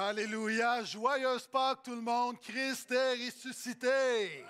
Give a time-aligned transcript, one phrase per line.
[0.00, 0.84] Alléluia.
[0.84, 2.40] Joyeuse Pâques, tout le monde.
[2.40, 4.44] Christ est ressuscité.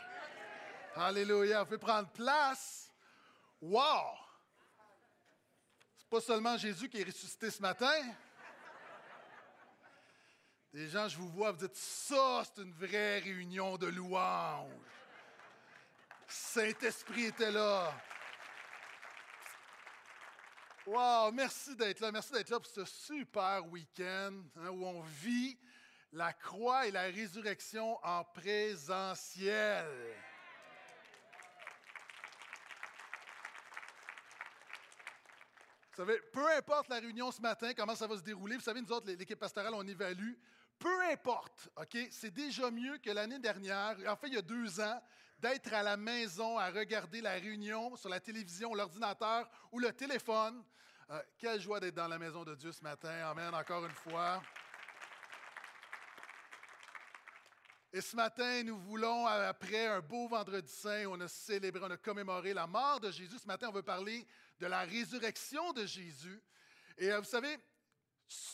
[0.94, 1.64] Alléluia.
[1.64, 2.92] Vous prendre place.
[3.62, 4.14] Wow!
[5.96, 7.98] C'est pas seulement Jésus qui est ressuscité ce matin.
[10.70, 14.68] Des gens, je vous vois, vous dites ça, c'est une vraie réunion de louanges.
[16.28, 17.94] Saint-Esprit était là.
[20.88, 22.10] Wow, merci d'être là.
[22.10, 25.58] Merci d'être là pour ce super week-end hein, où on vit
[26.12, 29.84] la croix et la résurrection en présentiel.
[35.90, 38.80] Vous savez, peu importe la réunion ce matin, comment ça va se dérouler, vous savez,
[38.80, 40.36] nous autres, l'équipe pastorale, on évalue.
[40.78, 41.98] Peu importe, OK?
[42.10, 45.02] C'est déjà mieux que l'année dernière, en fait, il y a deux ans,
[45.38, 50.64] d'être à la maison à regarder la réunion sur la télévision, l'ordinateur ou le téléphone.
[51.10, 53.30] Euh, quelle joie d'être dans la maison de Dieu ce matin.
[53.30, 54.42] Amen, encore une fois.
[57.90, 61.96] Et ce matin, nous voulons, après un beau vendredi saint, on a célébré, on a
[61.96, 63.38] commémoré la mort de Jésus.
[63.38, 64.26] Ce matin, on veut parler
[64.60, 66.42] de la résurrection de Jésus.
[66.98, 67.56] Et euh, vous savez,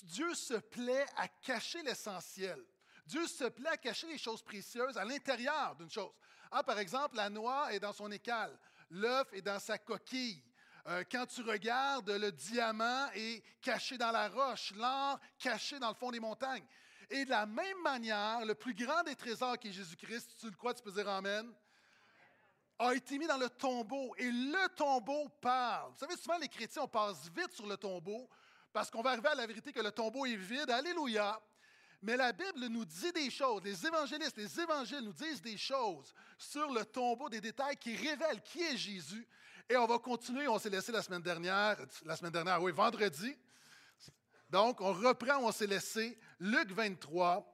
[0.02, 2.64] Dieu se plaît à cacher l'essentiel.
[3.06, 6.12] Dieu se plaît à cacher les choses précieuses à l'intérieur d'une chose.
[6.50, 8.56] Ah, par exemple, la noix est dans son écale,
[8.90, 10.42] l'œuf est dans sa coquille.
[10.86, 15.94] Euh, quand tu regardes, le diamant est caché dans la roche, l'or caché dans le
[15.94, 16.64] fond des montagnes.
[17.10, 20.56] Et de la même manière, le plus grand des trésors qui est Jésus-Christ, tu le
[20.56, 21.52] crois, tu peux dire Amen,
[22.78, 24.14] a été mis dans le tombeau.
[24.18, 25.92] Et le tombeau parle.
[25.92, 28.28] Vous savez, souvent les chrétiens, on passe vite sur le tombeau
[28.72, 30.70] parce qu'on va arriver à la vérité que le tombeau est vide.
[30.70, 31.40] Alléluia.
[32.04, 36.12] Mais la Bible nous dit des choses, les évangélistes, les évangiles nous disent des choses
[36.36, 39.26] sur le tombeau, des détails qui révèlent qui est Jésus.
[39.70, 43.34] Et on va continuer, on s'est laissé la semaine dernière, la semaine dernière, oui, vendredi.
[44.50, 47.50] Donc, on reprend on s'est laissé, Luc 23,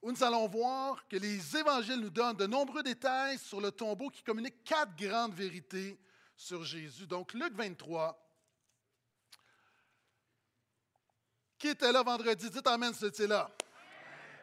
[0.00, 4.08] où nous allons voir que les évangiles nous donnent de nombreux détails sur le tombeau
[4.08, 6.00] qui communiquent quatre grandes vérités
[6.34, 7.06] sur Jésus.
[7.06, 8.18] Donc, Luc 23,
[11.60, 12.48] Qui était là vendredi?
[12.48, 13.50] Dites Amen c'était là.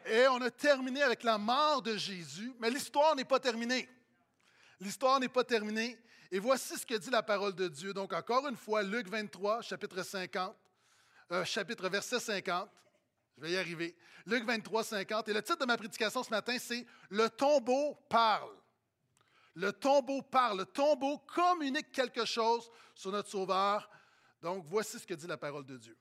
[0.06, 3.90] Et on a terminé avec la mort de Jésus, mais l'histoire n'est pas terminée.
[4.80, 5.98] L'histoire n'est pas terminée.
[6.32, 7.92] Et voici ce que dit la parole de Dieu.
[7.92, 10.56] Donc, encore une fois, Luc 23, chapitre 50,
[11.32, 12.70] euh, chapitre verset 50.
[13.38, 13.96] Je vais y arriver.
[14.28, 15.28] Luc 23, 50.
[15.30, 18.56] Et le titre de ma prédication ce matin, c'est Le tombeau parle.
[19.56, 20.60] Le tombeau parle.
[20.60, 23.90] Le tombeau communique quelque chose sur notre Sauveur.
[24.40, 25.98] Donc, voici ce que dit la parole de Dieu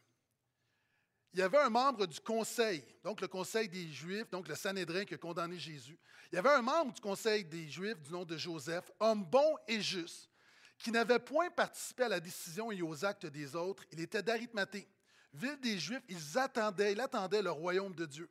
[1.32, 5.04] il y avait un membre du conseil, donc le conseil des Juifs, donc le Sanhédrin
[5.04, 5.98] qui a condamné Jésus.
[6.32, 9.56] Il y avait un membre du conseil des Juifs du nom de Joseph, homme bon
[9.68, 10.30] et juste,
[10.78, 13.84] qui n'avait point participé à la décision et aux actes des autres.
[13.92, 14.88] Il était d'Arimathée.
[15.32, 18.30] Ville des Juifs, ils attendaient, il attendait le royaume de Dieu.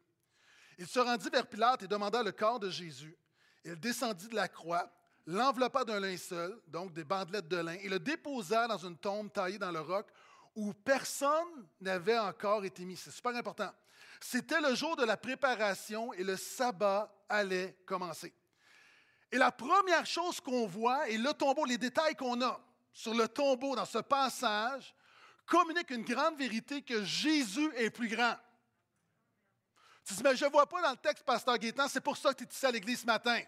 [0.77, 3.15] Il se rendit vers Pilate et demanda le corps de Jésus.
[3.63, 4.91] Il descendit de la croix,
[5.25, 9.57] l'enveloppa d'un linceul, donc des bandelettes de lin, et le déposa dans une tombe taillée
[9.57, 10.07] dans le roc
[10.55, 12.95] où personne n'avait encore été mis.
[12.95, 13.71] C'est super important.
[14.19, 18.33] C'était le jour de la préparation et le sabbat allait commencer.
[19.31, 22.59] Et la première chose qu'on voit, et le tombeau, les détails qu'on a
[22.93, 24.95] sur le tombeau dans ce passage,
[25.45, 28.35] communiquent une grande vérité que Jésus est plus grand.
[30.05, 32.33] Tu dis, mais je ne vois pas dans le texte, Pasteur Gaétan, c'est pour ça
[32.33, 33.41] que tu es ici à l'église ce matin.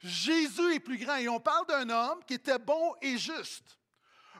[0.00, 3.78] Jésus est plus grand et on parle d'un homme qui était bon et juste.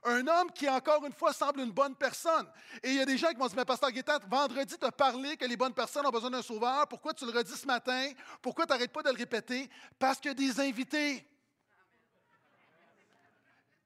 [0.05, 2.49] Un homme qui, encore une fois, semble une bonne personne.
[2.83, 4.91] Et il y a des gens qui vont dire, mais Pasteur Guétan, vendredi, tu as
[4.91, 6.89] parlé que les bonnes personnes ont besoin d'un sauveur.
[6.89, 8.11] Pourquoi tu le redis ce matin?
[8.41, 9.71] Pourquoi tu n'arrêtes pas de le répéter?
[9.99, 11.25] Parce a des invités.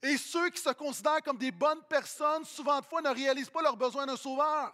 [0.03, 3.62] Et ceux qui se considèrent comme des bonnes personnes, souvent de fois, ne réalisent pas
[3.62, 4.72] leur besoin d'un sauveur.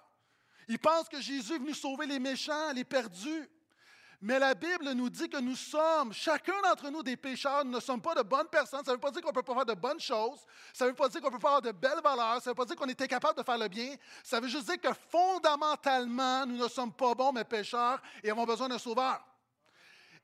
[0.68, 3.50] Ils pensent que Jésus est venu sauver les méchants, les perdus.
[4.24, 7.64] Mais la Bible nous dit que nous sommes, chacun d'entre nous, des pécheurs.
[7.64, 8.84] Nous ne sommes pas de bonnes personnes.
[8.84, 10.38] Ça ne veut pas dire qu'on ne peut pas faire de bonnes choses.
[10.72, 12.40] Ça ne veut pas dire qu'on ne peut pas avoir de belles valeurs.
[12.40, 13.96] Ça ne veut pas dire qu'on était capable de faire le bien.
[14.22, 18.44] Ça veut juste dire que fondamentalement, nous ne sommes pas bons, mais pécheurs et avons
[18.44, 19.20] besoin d'un sauveur.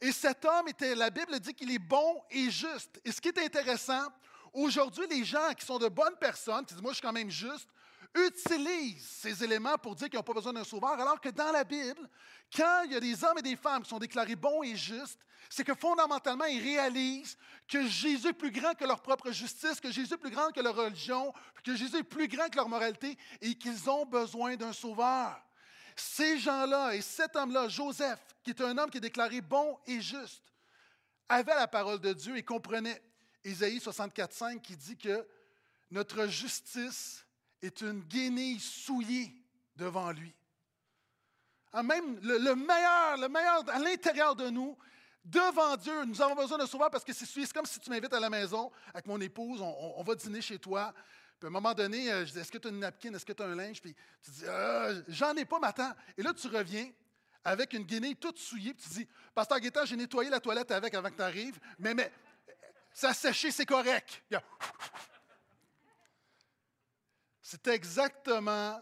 [0.00, 3.00] Et cet homme était, la Bible dit qu'il est bon et juste.
[3.04, 4.06] Et ce qui est intéressant,
[4.52, 7.30] aujourd'hui, les gens qui sont de bonnes personnes, qui disent, moi, je suis quand même
[7.30, 7.68] juste,
[8.26, 11.64] utilisent ces éléments pour dire qu'ils n'ont pas besoin d'un sauveur, alors que dans la
[11.64, 12.08] Bible,
[12.54, 15.20] quand il y a des hommes et des femmes qui sont déclarés bons et justes,
[15.50, 17.36] c'est que fondamentalement, ils réalisent
[17.66, 20.60] que Jésus est plus grand que leur propre justice, que Jésus est plus grand que
[20.60, 21.32] leur religion,
[21.64, 25.40] que Jésus est plus grand que leur moralité et qu'ils ont besoin d'un sauveur.
[25.96, 30.00] Ces gens-là et cet homme-là, Joseph, qui est un homme qui est déclaré bon et
[30.00, 30.44] juste,
[31.28, 33.02] avait la parole de Dieu et comprenait
[33.44, 35.26] Isaïe 64,5 qui dit que
[35.90, 37.26] notre justice
[37.62, 39.32] est une guenille souillée
[39.76, 40.34] devant lui.
[41.72, 44.76] hein, même le, meilleur, le meilleur à l'intérieur de nous,
[45.24, 48.20] devant Dieu, nous avons besoin de sauveur parce que c'est comme si tu m'invites à
[48.20, 50.92] la maison avec mon épouse, on, va dîner chez toi.
[51.38, 53.24] Puis à un moment donné, euh, je dis Est-ce que tu as une napkin Est-ce
[53.24, 53.80] que tu as un linge?
[53.80, 55.92] Puis tu dis ah, J'en ai pas, maintenant.
[56.16, 56.90] Et là, tu reviens
[57.44, 60.94] avec une guinée toute souillée, puis tu dis Pasteur Guetta, j'ai nettoyé la toilette avec
[60.94, 62.12] avant que tu arrives, mais, mais
[62.92, 64.22] ça a séché, c'est correct.
[67.50, 68.78] C'est exactement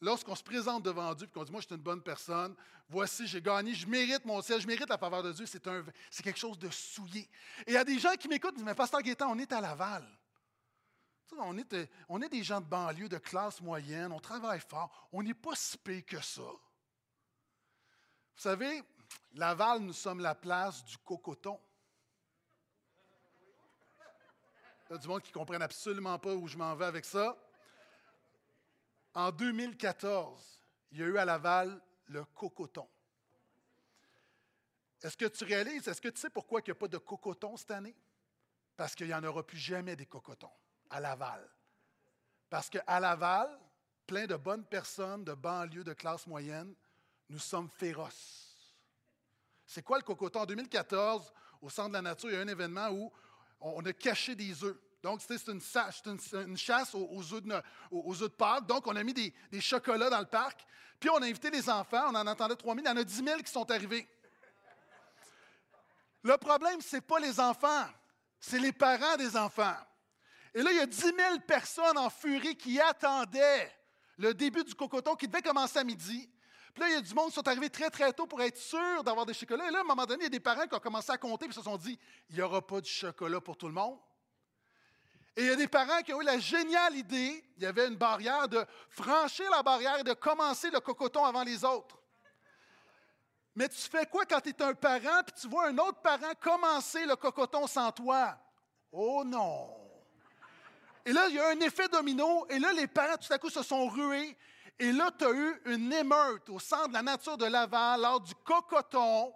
[0.00, 2.56] lorsqu'on se présente devant Dieu et qu'on dit Moi, je suis une bonne personne,
[2.88, 5.84] voici, j'ai gagné, je mérite mon ciel, je mérite la faveur de Dieu, c'est, un,
[6.10, 7.20] c'est quelque chose de souillé.
[7.68, 9.60] Et il y a des gens qui m'écoutent disent Mais Pasteur Guetta, on est à
[9.60, 10.04] Laval.
[11.38, 15.22] On est, on est des gens de banlieue, de classe moyenne, on travaille fort, on
[15.22, 16.42] n'est pas si pire que ça.
[16.42, 16.58] Vous
[18.34, 18.82] savez,
[19.34, 21.60] Laval, nous sommes la place du cocoton.
[24.88, 27.04] Il y a du monde qui ne comprenne absolument pas où je m'en vais avec
[27.04, 27.36] ça.
[29.14, 30.60] En 2014,
[30.92, 32.88] il y a eu à Laval le cocoton.
[35.02, 37.56] Est-ce que tu réalises, est-ce que tu sais pourquoi il n'y a pas de cocoton
[37.56, 37.96] cette année?
[38.76, 40.52] Parce qu'il n'y en aura plus jamais des cocotons
[40.90, 41.48] à Laval.
[42.48, 43.58] Parce qu'à Laval,
[44.06, 46.74] plein de bonnes personnes de banlieue, de classe moyenne,
[47.28, 48.74] nous sommes féroces.
[49.64, 50.40] C'est quoi le cocoton?
[50.40, 51.32] En 2014,
[51.62, 53.12] au Centre de la Nature, il y a un événement où
[53.60, 54.76] on a caché des œufs.
[55.02, 55.60] Donc, c'est une,
[56.56, 58.66] chasse aux, œufs de.
[58.66, 60.66] Donc, on a mis des, chocolats dans le parc.
[60.98, 62.10] Puis, on a invité les enfants.
[62.10, 62.86] On en entendait 3 000.
[62.86, 64.06] Il y en a 10 000 qui sont arrivés.
[66.22, 67.86] Le problème, ce n'est pas les enfants.
[68.38, 69.76] C'est les parents des enfants.
[70.54, 73.72] Et là, il y a 10 000 personnes en furie qui attendaient
[74.18, 76.28] le début du cocoton qui devait commencer à midi.
[76.74, 78.58] Puis là, il y a du monde qui sont arrivés très, très tôt pour être
[78.58, 79.66] sûrs d'avoir des chocolats.
[79.66, 81.16] Et là, à un moment donné, il y a des parents qui ont commencé à
[81.16, 81.98] compter et se sont dit
[82.28, 83.98] il n'y aura pas de chocolat pour tout le monde.
[85.40, 87.88] Et il y a des parents qui ont eu la géniale idée, il y avait
[87.88, 91.96] une barrière, de franchir la barrière et de commencer le cocoton avant les autres.
[93.54, 96.34] Mais tu fais quoi quand tu es un parent et tu vois un autre parent
[96.38, 98.36] commencer le cocoton sans toi?
[98.92, 99.78] Oh non!
[101.06, 103.48] Et là, il y a un effet domino, et là, les parents, tout à coup,
[103.48, 104.36] se sont rués.
[104.78, 108.20] Et là, tu as eu une émeute au centre de la nature de Laval lors
[108.20, 109.32] du cocoton.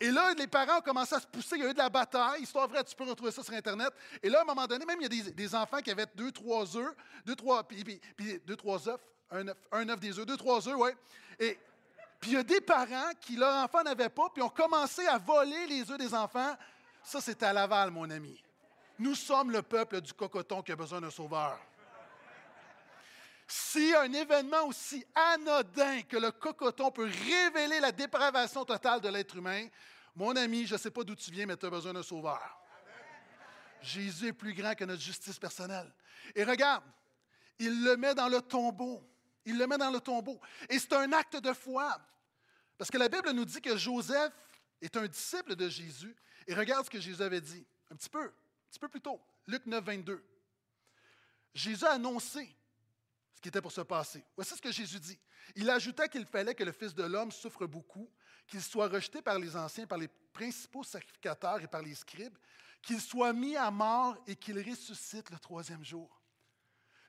[0.00, 1.56] Et là, les parents ont commencé à se pousser.
[1.56, 2.42] Il y a eu de la bataille.
[2.42, 3.92] Histoire vraie, tu peux retrouver ça sur Internet.
[4.22, 6.32] Et là, à un moment donné, même, il y a des, enfants qui avaient deux,
[6.32, 6.94] trois œufs,
[7.24, 8.00] deux, trois, puis,
[8.44, 9.00] deux, trois œufs,
[9.30, 10.90] un œuf, un œuf des œufs, deux, trois œufs, oui.
[11.38, 11.58] Et
[12.20, 15.18] puis il y a des parents qui, leur enfant n'avait pas, puis ont commencé à
[15.18, 16.56] voler les œufs des enfants.
[17.02, 18.42] Ça, c'est à Laval, mon ami.
[18.98, 21.58] Nous sommes le peuple du cocoton qui a besoin d'un sauveur.
[23.46, 29.36] Si un événement aussi anodin que le cocoton peut révéler la dépravation totale de l'être
[29.36, 29.68] humain,
[30.14, 32.40] mon ami, je ne sais pas d'où tu viens, mais tu as besoin d'un sauveur.
[33.82, 35.92] Jésus est plus grand que notre justice personnelle.
[36.34, 36.84] Et regarde,
[37.58, 39.02] il le met dans le tombeau.
[39.44, 40.40] Il le met dans le tombeau.
[40.70, 42.00] Et c'est un acte de foi.
[42.78, 44.32] Parce que la Bible nous dit que Joseph
[44.80, 46.16] est un disciple de Jésus.
[46.46, 47.66] Et regarde ce que Jésus avait dit.
[47.90, 48.32] Un petit peu, un
[48.70, 49.20] petit peu plus tôt.
[49.46, 50.24] Luc 9, 22.
[51.54, 52.48] Jésus a annoncé
[53.34, 54.24] ce qui était pour se passer.
[54.36, 55.18] Voici ce que Jésus dit.
[55.56, 58.10] Il ajouta qu'il fallait que le Fils de l'homme souffre beaucoup,
[58.46, 62.36] qu'il soit rejeté par les anciens, par les principaux sacrificateurs et par les scribes,
[62.82, 66.20] qu'il soit mis à mort et qu'il ressuscite le troisième jour.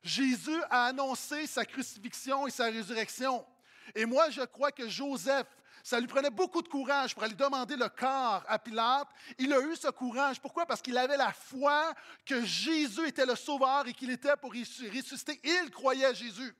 [0.03, 3.45] Jésus a annoncé sa crucifixion et sa résurrection.
[3.93, 5.47] Et moi, je crois que Joseph,
[5.85, 9.07] ça lui prenait beaucoup de courage pour aller demander le corps à Pilate.
[9.37, 10.41] Il a eu ce courage.
[10.41, 10.65] Pourquoi?
[10.65, 11.93] Parce qu'il avait la foi
[12.25, 15.39] que Jésus était le sauveur et qu'il était pour ressusciter.
[15.43, 16.55] Il croyait à Jésus.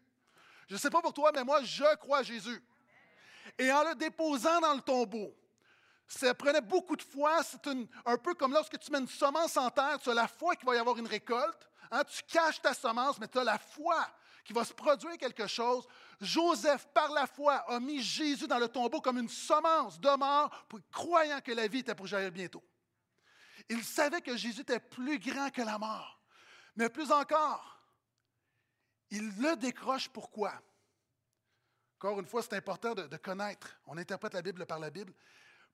[0.68, 2.64] Je ne sais pas pour toi, mais moi, je crois à Jésus.
[3.58, 5.36] Et en le déposant dans le tombeau,
[6.08, 7.42] ça prenait beaucoup de foi.
[7.42, 7.68] C'est
[8.06, 10.68] un peu comme lorsque tu mets une semence en terre, tu as la foi qu'il
[10.68, 11.68] va y avoir une récolte.
[11.90, 14.08] Hein, tu caches ta semence, mais tu as la foi
[14.46, 15.86] qu'il va se produire quelque chose.
[16.22, 20.66] Joseph, par la foi, a mis Jésus dans le tombeau comme une semence de mort,
[20.92, 22.64] croyant que la vie était pour jaillir bientôt.
[23.68, 26.22] Il savait que Jésus était plus grand que la mort.
[26.76, 27.82] Mais plus encore,
[29.10, 30.54] il le décroche pourquoi?
[31.98, 33.76] Encore une fois, c'est important de, connaître.
[33.88, 35.14] On interprète la Bible par la Bible.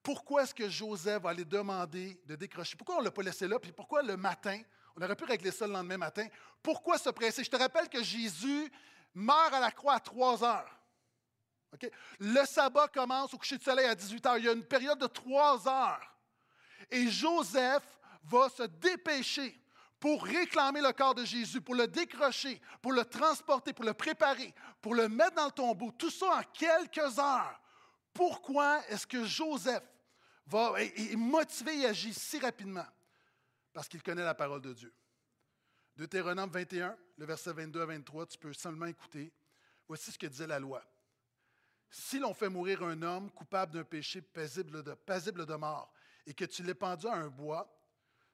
[0.01, 2.77] Pourquoi est-ce que Joseph va aller demander de décrocher?
[2.77, 3.59] Pourquoi on ne l'a pas laissé là?
[3.59, 4.61] Puis pourquoi le matin,
[4.95, 6.27] on aurait pu régler ça le lendemain matin.
[6.61, 7.43] Pourquoi se presser?
[7.43, 8.71] Je te rappelle que Jésus
[9.13, 10.77] meurt à la croix à 3 heures.
[12.19, 14.37] Le sabbat commence au coucher du soleil à 18 heures.
[14.37, 16.15] Il y a une période de 3 heures.
[16.89, 17.83] Et Joseph
[18.23, 19.57] va se dépêcher
[19.99, 24.53] pour réclamer le corps de Jésus, pour le décrocher, pour le transporter, pour le préparer,
[24.81, 25.91] pour le mettre dans le tombeau.
[25.91, 27.59] Tout ça en quelques heures.
[28.13, 29.83] Pourquoi est-ce que Joseph
[30.47, 32.85] va, est motivé et agit si rapidement?
[33.73, 34.93] Parce qu'il connaît la parole de Dieu.
[35.95, 39.31] Deutéronome 21, le verset 22 à 23, tu peux seulement écouter.
[39.87, 40.83] Voici ce que disait la loi.
[41.89, 45.93] si l'on fait mourir un homme coupable d'un péché paisible de, mort
[46.25, 47.69] et que tu l'aies pendu à un bois,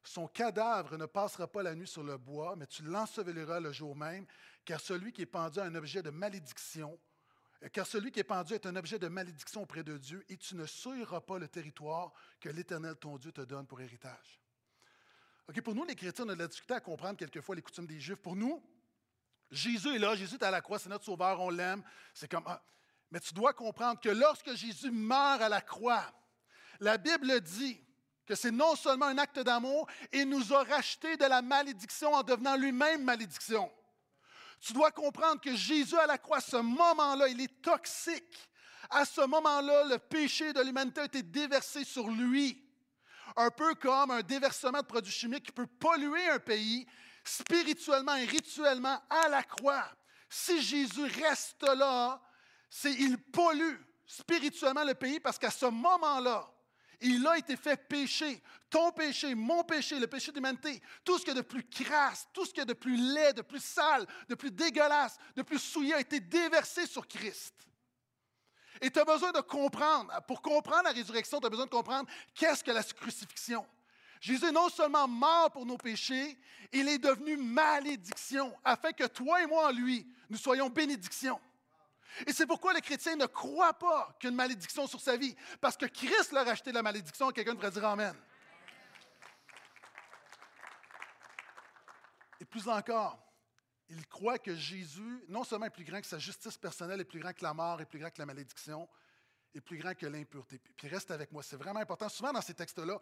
[0.03, 3.96] son cadavre ne passera pas la nuit sur le bois, mais tu l'enseveliras le jour
[3.96, 4.25] même,
[4.63, 7.00] car celui qui est pendu a un objet de malédiction,
[7.74, 10.56] car celui qui est pendu est un objet de malédiction auprès de Dieu, et tu
[10.56, 14.39] ne souilleras pas le territoire que l'Éternel ton Dieu te donne pour héritage.
[15.63, 18.00] Pour nous, les chrétiens, on a de la difficulté à comprendre quelquefois les coutumes des
[18.00, 18.18] Juifs.
[18.18, 18.62] Pour nous,
[19.50, 21.82] Jésus est là, Jésus est à la croix, c'est notre sauveur, on l'aime.
[22.13, 22.44] C'est comme.
[22.46, 22.62] Ah,
[23.10, 26.04] mais tu dois comprendre que lorsque Jésus meurt à la croix,
[26.82, 27.82] la Bible dit
[28.25, 32.24] que c'est non seulement un acte d'amour, il nous a racheté de la malédiction en
[32.24, 33.72] devenant lui-même malédiction.
[34.60, 38.50] Tu dois comprendre que Jésus à la croix, ce moment-là, il est toxique.
[38.89, 42.67] À ce moment-là, le péché de l'humanité a été déversé sur lui.
[43.36, 46.88] Un peu comme un déversement de produits chimiques qui peut polluer un pays
[47.24, 49.86] spirituellement et rituellement à la croix.
[50.30, 52.22] Si Jésus reste là,
[52.70, 56.50] c'est il pollue spirituellement le pays parce qu'à ce moment-là,
[57.02, 58.42] il a été fait péché.
[58.70, 62.28] Ton péché, mon péché, le péché de l'humanité, tout ce qui est de plus crasse,
[62.34, 65.60] tout ce qui est de plus laid, de plus sale, de plus dégueulasse, de plus
[65.60, 67.54] souillé a été déversé sur Christ.
[68.82, 72.10] Et tu as besoin de comprendre, pour comprendre la résurrection, tu as besoin de comprendre
[72.36, 73.66] qu'est-ce que la crucifixion.
[74.20, 76.38] Jésus est non seulement mort pour nos péchés,
[76.72, 81.40] il est devenu malédiction, afin que toi et moi en lui, nous soyons bénédiction.
[82.26, 85.86] Et c'est pourquoi le chrétien ne croit pas qu'une malédiction sur sa vie, parce que
[85.86, 88.16] Christ l'a racheté de la malédiction, quelqu'un devrait dire Amen.
[92.40, 93.20] Et plus encore,
[93.89, 97.20] il croit que Jésus, non seulement est plus grand que sa justice personnelle, est plus
[97.20, 98.88] grand que la mort, est plus grand que la malédiction,
[99.53, 100.60] est plus grand que l'impureté.
[100.75, 102.10] Puis reste avec moi, c'est vraiment important.
[102.10, 103.00] Souvent dans ces textes-là,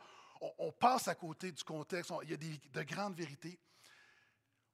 [0.60, 3.60] on, passe à côté du contexte, il y a de grandes vérités.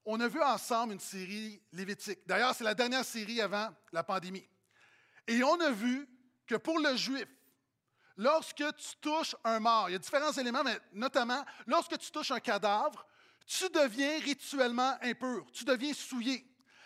[0.04, 2.20] On a vu ensemble une série Lévitique.
[2.26, 4.48] D'ailleurs, c'est la dernière série avant la pandémie.
[5.28, 6.10] Et on a vu
[6.48, 7.28] que pour le juif,
[8.18, 12.32] lorsque tu touches un mort, il y a différents éléments, mais notamment, lorsque tu touches
[12.32, 13.06] un cadavre,
[13.58, 16.46] tu deviens rituellement impur, tu deviens souillé.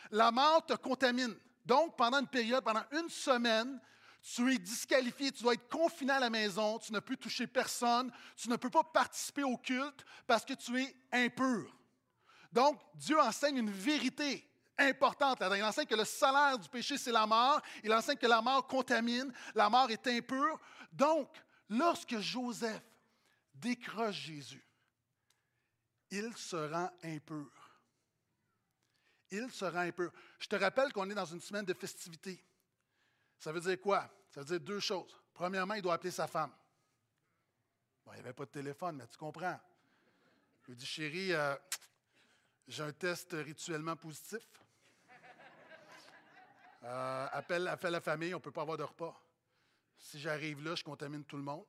[0.10, 1.36] La mort te contamine.
[1.64, 3.80] Donc, pendant une période, pendant une semaine,
[4.22, 8.12] tu es disqualifié, tu dois être confiné à la maison, tu ne peux toucher personne,
[8.36, 11.72] tu ne peux pas participer au culte parce que tu es impur.
[12.52, 15.44] Donc, Dieu enseigne une vérité importante.
[15.56, 17.62] Il enseigne que le salaire du péché, c'est la mort.
[17.84, 20.60] Il enseigne que la mort contamine, la mort est impure.
[20.92, 21.30] Donc,
[21.70, 22.82] lorsque Joseph
[23.54, 24.66] décroche Jésus,
[26.12, 27.52] il se rend impur.
[29.32, 30.12] Il se rend impur.
[30.40, 32.44] Je te rappelle qu'on est dans une semaine de festivité.
[33.40, 34.10] Ça veut dire quoi?
[34.30, 35.20] Ça veut dire deux choses.
[35.34, 36.52] Premièrement, il doit appeler sa femme.
[38.06, 39.60] Bon, il n'y avait pas de téléphone, mais tu comprends.
[40.68, 41.56] Il lui dit, chérie, euh,
[42.68, 44.48] j'ai un test rituellement positif.
[46.84, 49.20] Euh, appelle, la famille, on ne peut pas avoir de repas.
[49.98, 51.66] Si j'arrive là, je contamine tout le monde.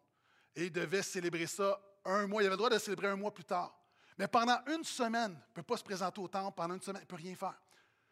[0.54, 2.42] Et il devait célébrer ça un mois.
[2.42, 3.74] Il avait le droit de célébrer un mois plus tard.
[4.18, 6.54] Mais pendant une semaine, il ne peut pas se présenter au temple.
[6.56, 7.60] Pendant une semaine, il ne peut rien faire.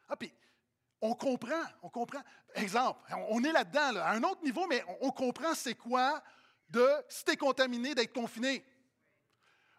[0.08, 0.32] Ah, puis,
[1.00, 2.22] on comprend, on comprend.
[2.54, 6.22] Exemple, on est là-dedans, à un autre niveau, mais on, comprend c'est quoi
[6.68, 8.64] de, si tu es contaminé, d'être confiné.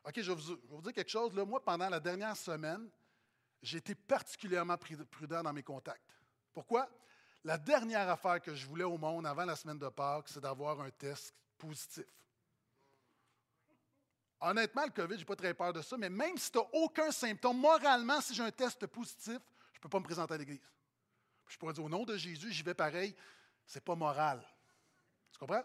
[0.04, 1.36] OK, je vais, vous, dire quelque chose.
[1.36, 1.46] Là.
[1.46, 2.90] Moi, pendant la dernière semaine,
[3.62, 6.04] j'ai été particulièrement prudent dans mes contacts.
[6.54, 6.88] Pourquoi?
[7.44, 10.82] La dernière affaire que je voulais au monde avant la semaine de Pâques, c'est d'avoir
[10.82, 12.06] un test positif.
[14.48, 16.66] Honnêtement, le COVID, je n'ai pas très peur de ça, mais même si tu n'as
[16.74, 19.40] aucun symptôme, moralement, si j'ai un test positif,
[19.74, 20.62] je ne peux pas me présenter à l'Église.
[21.48, 23.16] Je pourrais dire au nom de Jésus, j'y vais pareil.
[23.66, 24.46] Ce n'est pas moral.
[25.32, 25.64] Tu comprends?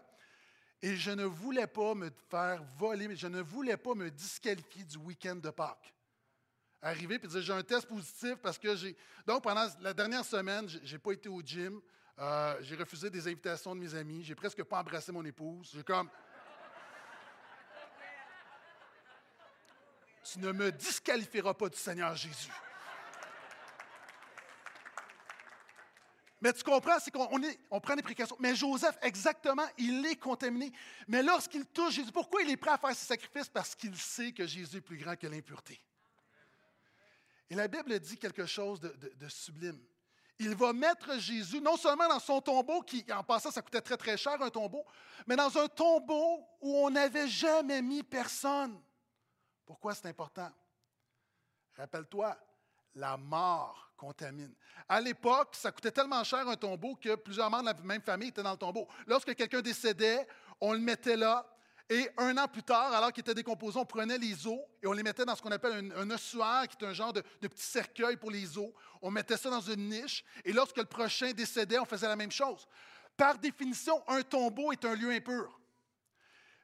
[0.81, 4.97] Et je ne voulais pas me faire voler, je ne voulais pas me disqualifier du
[4.97, 5.93] week-end de Pâques.
[6.81, 8.97] Arriver et dire j'ai un test positif parce que j'ai.
[9.27, 11.79] Donc, pendant la dernière semaine, je n'ai pas été au gym.
[12.17, 14.23] Euh, j'ai refusé des invitations de mes amis.
[14.23, 15.69] J'ai presque pas embrassé mon épouse.
[15.71, 16.09] J'ai comme.
[20.23, 22.51] Tu ne me disqualifieras pas du Seigneur Jésus.
[26.41, 27.29] Mais tu comprends, c'est qu'on
[27.69, 28.35] on prend des précautions.
[28.39, 30.71] Mais Joseph, exactement, il est contaminé.
[31.07, 33.47] Mais lorsqu'il touche Jésus, pourquoi il est prêt à faire ses sacrifices?
[33.47, 35.79] Parce qu'il sait que Jésus est plus grand que l'impureté.
[37.51, 39.79] Et la Bible dit quelque chose de, sublime.
[40.39, 43.97] Il va mettre Jésus non seulement dans son tombeau, qui en passant, ça coûtait très
[43.97, 44.83] très cher un tombeau,
[45.27, 48.81] mais dans un tombeau où on n'avait jamais mis personne.
[49.71, 50.51] Pourquoi c'est important?
[51.77, 52.37] Rappelle-toi,
[52.95, 54.53] la mort contamine.
[54.89, 58.27] À l'époque, ça coûtait tellement cher un tombeau que plusieurs membres de la même famille
[58.27, 58.85] étaient dans le tombeau.
[59.07, 60.27] Lorsque quelqu'un décédait,
[60.59, 61.47] on le mettait là.
[61.89, 64.91] Et un an plus tard, alors qu'il était décomposé, on prenait les os et on
[64.91, 68.17] les mettait dans ce qu'on appelle un, ossuaire, qui est un genre de, petit cercueil
[68.17, 68.73] pour les os.
[69.01, 70.25] On mettait ça dans une niche.
[70.43, 72.67] Et lorsque le prochain décédait, on faisait la même chose.
[73.15, 75.60] Par définition, un tombeau est un lieu impur.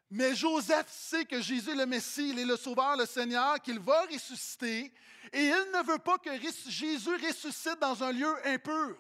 [0.10, 3.80] Mais Joseph sait que Jésus est le Messie, il est le Sauveur, le Seigneur, qu'il
[3.80, 4.94] va ressusciter,
[5.34, 8.96] et il ne veut pas que Jésus ressuscite dans un lieu impur.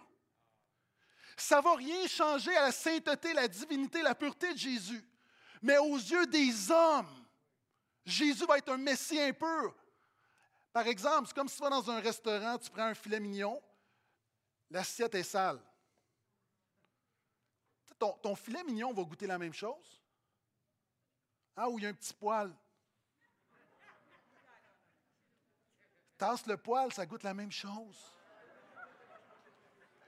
[1.37, 5.07] Ça ne va rien changer à la sainteté, la divinité, la pureté de Jésus.
[5.61, 7.25] Mais aux yeux des hommes,
[8.05, 9.75] Jésus va être un Messie impur.
[10.73, 13.61] Par exemple, c'est comme si tu vas dans un restaurant, tu prends un filet mignon,
[14.69, 15.59] l'assiette est sale.
[17.97, 19.96] Ton, ton filet mignon va goûter la même chose.
[21.59, 22.53] Ah, où il y a un petit poil.
[26.15, 28.13] Tasse le poil, ça goûte la même chose.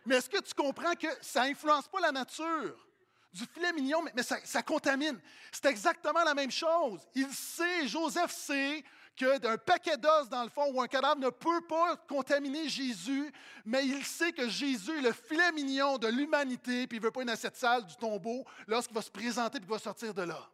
[0.05, 2.87] Mais est-ce que tu comprends que ça n'influence pas la nature
[3.33, 5.19] du filet mignon, mais, ça, contamine?
[5.51, 7.07] C'est exactement la même chose.
[7.15, 8.83] Il sait, Joseph sait
[9.15, 13.31] qu'un paquet d'os dans le fond ou un cadavre ne peut pas contaminer Jésus,
[13.65, 17.11] mais il sait que Jésus est le filet mignon de l'humanité, puis il ne veut
[17.11, 20.21] pas une assiette sale du tombeau lorsqu'il va se présenter et qu'il va sortir de
[20.21, 20.49] là.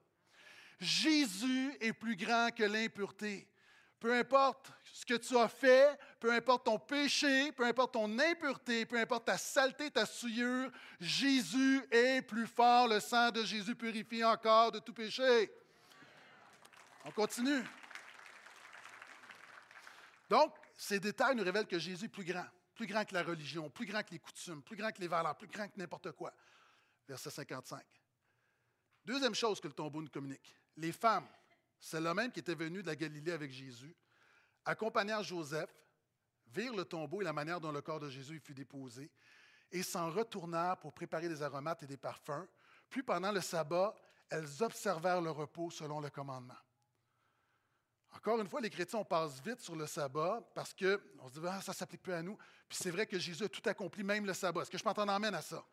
[0.80, 3.48] Jésus est plus grand que l'impureté.
[4.00, 8.86] Peu importe ce que tu as fait, peu importe ton péché, peu importe ton impureté,
[8.86, 12.88] peu importe ta saleté, ta souillure, Jésus est plus fort.
[12.88, 15.52] Le sang de Jésus purifie encore de tout péché.
[17.06, 17.64] On continue.
[20.30, 23.70] Donc, ces détails nous révèlent que Jésus est plus grand, plus grand que la religion,
[23.70, 26.34] plus grand que les coutumes, plus grand que les valeurs, plus grand que n'importe quoi.
[27.08, 27.84] Verset 55.
[29.06, 31.28] Deuxième chose que le tombeau nous communique les femmes,
[31.94, 33.96] le même qui était venu de la Galilée avec Jésus,
[34.66, 35.70] accompagnèrent Joseph,
[36.48, 39.12] virent le tombeau et la manière dont le corps de Jésus fut déposé,
[39.72, 42.48] et s'en retournèrent pour préparer des aromates et des parfums.
[42.90, 43.94] Puis pendant le sabbat,
[44.30, 46.56] elles observèrent le repos selon le commandement.
[48.16, 51.46] Encore une fois, les chrétiens, on passe vite sur le sabbat parce qu'on se dit,
[51.48, 52.38] ah, ça ne s'applique plus à nous.
[52.70, 54.62] Puis c'est vrai que Jésus a tout accompli, même le sabbat.
[54.62, 55.64] Est-ce que je m'entends emmène à ça?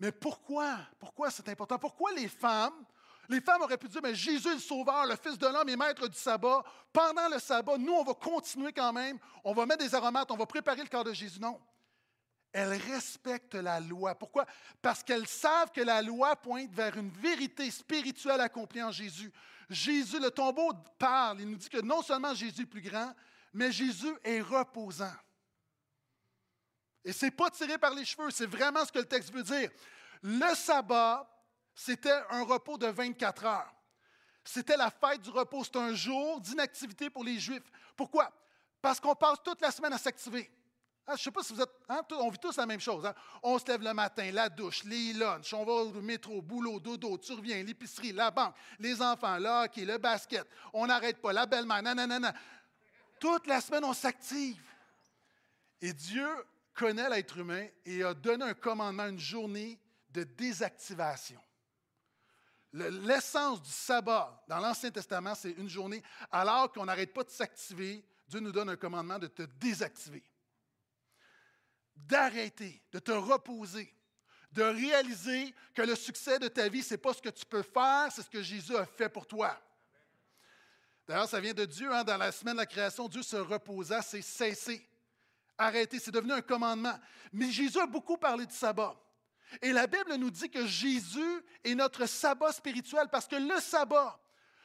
[0.00, 0.80] Mais pourquoi?
[0.98, 1.78] Pourquoi c'est important?
[1.78, 2.84] Pourquoi les femmes
[3.32, 5.76] les femmes auraient pu dire, mais Jésus est le Sauveur, le Fils de l'homme et
[5.76, 6.62] maître du sabbat.
[6.92, 9.18] Pendant le sabbat, nous, on va continuer quand même.
[9.44, 11.40] On va mettre des aromates, on va préparer le corps de Jésus.
[11.40, 11.60] Non.
[12.52, 14.14] Elles respectent la loi.
[14.14, 14.44] Pourquoi?
[14.80, 19.32] Parce qu'elles savent que la loi pointe vers une vérité spirituelle accomplie en Jésus.
[19.70, 21.40] Jésus, le tombeau parle.
[21.40, 23.12] Il nous dit que non seulement Jésus est plus grand,
[23.54, 25.14] mais Jésus est reposant.
[27.04, 29.42] Et ce n'est pas tiré par les cheveux, c'est vraiment ce que le texte veut
[29.42, 29.70] dire.
[30.22, 31.28] Le sabbat
[31.74, 33.74] c'était un repos de 24 heures.
[34.44, 35.64] C'était la fête du repos.
[35.64, 37.62] C'est un jour d'inactivité pour les Juifs.
[37.96, 38.32] Pourquoi?
[38.80, 40.50] Parce qu'on passe toute la semaine à s'activer.
[41.06, 41.70] Hein, je ne sais pas si vous êtes.
[41.88, 43.04] Hein, on vit tous la même chose.
[43.06, 43.14] Hein.
[43.42, 47.18] On se lève le matin, la douche, les lunchs, on va au métro, boulot, dodo,
[47.18, 50.46] tu reviens, l'épicerie, la banque, les enfants, le hockey, le basket.
[50.72, 52.32] On n'arrête pas, la belle-mère, nanana.
[53.18, 54.62] Toute la semaine, on s'active.
[55.80, 56.28] Et Dieu
[56.74, 59.78] connaît l'être humain et a donné un commandement, une journée
[60.10, 61.40] de désactivation.
[62.72, 66.02] L'essence du sabbat dans l'Ancien Testament, c'est une journée.
[66.30, 70.22] Alors qu'on n'arrête pas de s'activer, Dieu nous donne un commandement de te désactiver,
[71.94, 73.94] d'arrêter, de te reposer,
[74.52, 77.62] de réaliser que le succès de ta vie, ce n'est pas ce que tu peux
[77.62, 79.60] faire, c'est ce que Jésus a fait pour toi.
[81.06, 81.92] D'ailleurs, ça vient de Dieu.
[81.92, 84.88] Hein, dans la semaine de la création, Dieu se reposa, c'est cesser,
[85.58, 85.98] arrêter.
[85.98, 86.98] C'est devenu un commandement.
[87.32, 88.96] Mais Jésus a beaucoup parlé du sabbat.
[89.60, 94.18] Et la Bible nous dit que Jésus est notre sabbat spirituel parce que le sabbat,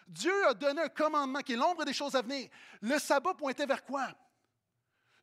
[0.08, 2.50] Dieu a donné un commandement qui est l'ombre des choses à venir.
[2.82, 4.08] Le sabbat pointait vers quoi?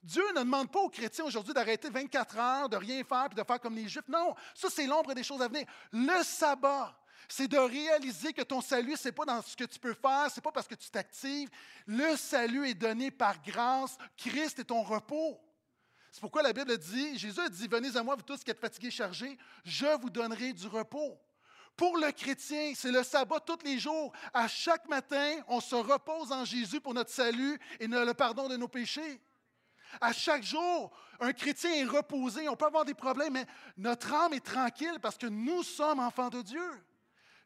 [0.02, 3.44] Dieu ne demande pas aux chrétiens aujourd'hui d'arrêter 24 heures, de rien faire puis de
[3.44, 4.06] faire comme les Juifs.
[4.08, 5.64] Non, ça c'est l'ombre des choses à venir.
[5.92, 6.94] Le sabbat,
[7.28, 10.30] c'est de réaliser que ton salut, ce n'est pas dans ce que tu peux faire,
[10.30, 11.48] ce n'est pas parce que tu t'actives.
[11.86, 13.96] Le salut est donné par grâce.
[14.16, 15.40] Christ est ton repos.
[16.14, 18.60] C'est pourquoi la Bible dit, Jésus a dit, venez à moi, vous tous qui êtes
[18.60, 21.20] fatigués, chargés, je vous donnerai du repos.
[21.76, 24.12] Pour le chrétien, c'est le sabbat tous les jours.
[24.32, 28.56] À chaque matin, on se repose en Jésus pour notre salut et le pardon de
[28.56, 29.20] nos péchés.
[30.00, 32.48] À chaque jour, un chrétien est reposé.
[32.48, 33.46] On peut avoir des problèmes, mais
[33.76, 36.84] notre âme est tranquille parce que nous sommes enfants de Dieu.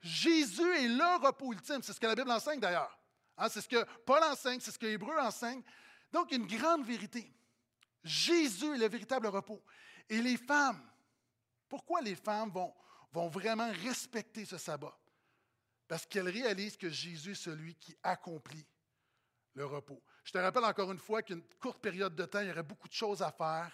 [0.02, 1.80] Jésus est le repos ultime.
[1.82, 2.98] C'est ce que la Bible enseigne d'ailleurs.
[3.38, 5.62] Hein, c'est ce que Paul enseigne, c'est ce que Hébreu enseigne.
[6.12, 7.32] Donc, une grande vérité.
[8.04, 9.62] Jésus est le véritable repos.
[10.08, 10.80] Et les femmes,
[11.68, 12.74] pourquoi les femmes vont,
[13.28, 14.96] vraiment respecter ce sabbat?
[15.86, 18.66] Parce qu'elles réalisent que Jésus est celui qui accomplit
[19.54, 20.02] le repos.
[20.22, 22.88] Je te rappelle encore une fois qu'une courte période de temps, il y aurait beaucoup
[22.88, 23.72] de choses à faire,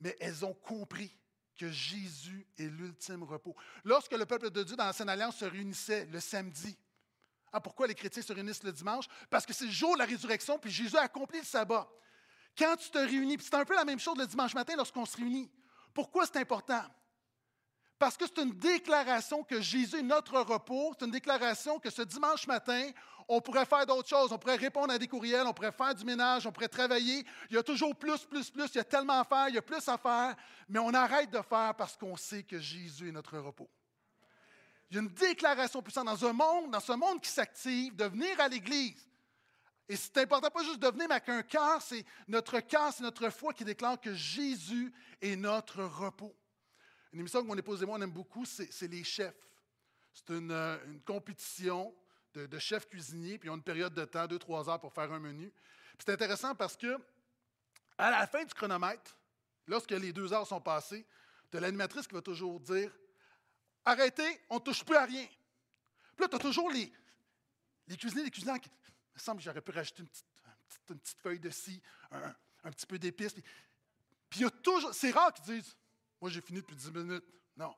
[0.00, 1.14] mais elles ont compris
[1.56, 3.54] que Jésus est l'ultime repos.
[3.84, 6.78] Lorsque le peuple de Dieu dans la Sainte Alliance se réunissait le samedi,
[7.52, 9.06] ah, pourquoi les chrétiens se réunissent le dimanche?
[9.28, 11.90] Parce que c'est le jour de la résurrection, puis Jésus a accompli le sabbat.
[12.60, 15.16] Quand tu te réunis, c'est un peu la même chose le dimanche matin lorsqu'on se
[15.16, 15.50] réunit.
[15.94, 16.82] Pourquoi c'est important?
[17.98, 20.92] Parce que c'est une déclaration que Jésus est notre repos.
[20.98, 22.90] C'est une déclaration que ce dimanche matin,
[23.28, 24.30] on pourrait faire d'autres choses.
[24.30, 27.24] On pourrait répondre à des courriels, on pourrait faire du ménage, on pourrait travailler.
[27.48, 28.66] Il y a toujours plus, plus, plus.
[28.74, 30.36] Il y a tellement à faire, il y a plus à faire.
[30.68, 33.70] Mais on arrête de faire parce qu'on sait que Jésus est notre repos.
[34.90, 38.04] Il y a une déclaration puissante dans un monde, dans ce monde qui s'active, de
[38.04, 39.09] venir à l'Église.
[39.90, 43.02] Et c'est important pas juste de venir, mais avec un cœur, c'est notre cœur, c'est
[43.02, 46.32] notre foi qui déclare que Jésus est notre repos.
[47.12, 49.34] Une émission que mon épouse et moi on aime beaucoup, c'est les chefs.
[50.12, 51.92] C'est une, euh, compétition
[52.34, 55.12] de, chefs cuisiniers, puis ils ont une période de temps, deux, trois heures pour faire
[55.12, 55.52] un menu.
[55.98, 56.96] C'est intéressant parce que
[57.98, 59.18] à la fin du chronomètre,
[59.66, 61.04] lorsque les deux heures sont passées,
[61.52, 62.96] as l'animatrice qui va toujours dire
[63.84, 65.26] Arrêtez, on ne touche plus à rien.
[65.26, 66.92] Puis là, tu as toujours les,
[67.88, 68.70] les cuisiniers, les cuisiniers qui.
[69.20, 73.34] Me semble que j'aurais pu rajouter une petite, feuille de scie, un, petit peu d'épices.
[73.34, 73.44] Puis,
[74.30, 74.94] puis il y a toujours.
[74.94, 75.76] C'est rare qu'ils disent
[76.20, 77.24] moi, j'ai fini depuis 10 minutes.
[77.56, 77.74] Non.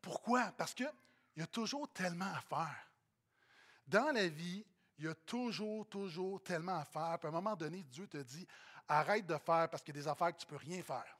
[0.00, 0.52] Pourquoi?
[0.52, 0.90] Parce qu'il
[1.36, 2.86] y a toujours tellement à faire.
[3.86, 4.64] Dans la vie,
[4.98, 7.18] il y a toujours, toujours tellement à faire.
[7.18, 8.46] Puis à un moment donné, Dieu te dit
[8.88, 11.18] arrête de faire parce qu'il y a des affaires que tu ne peux rien faire.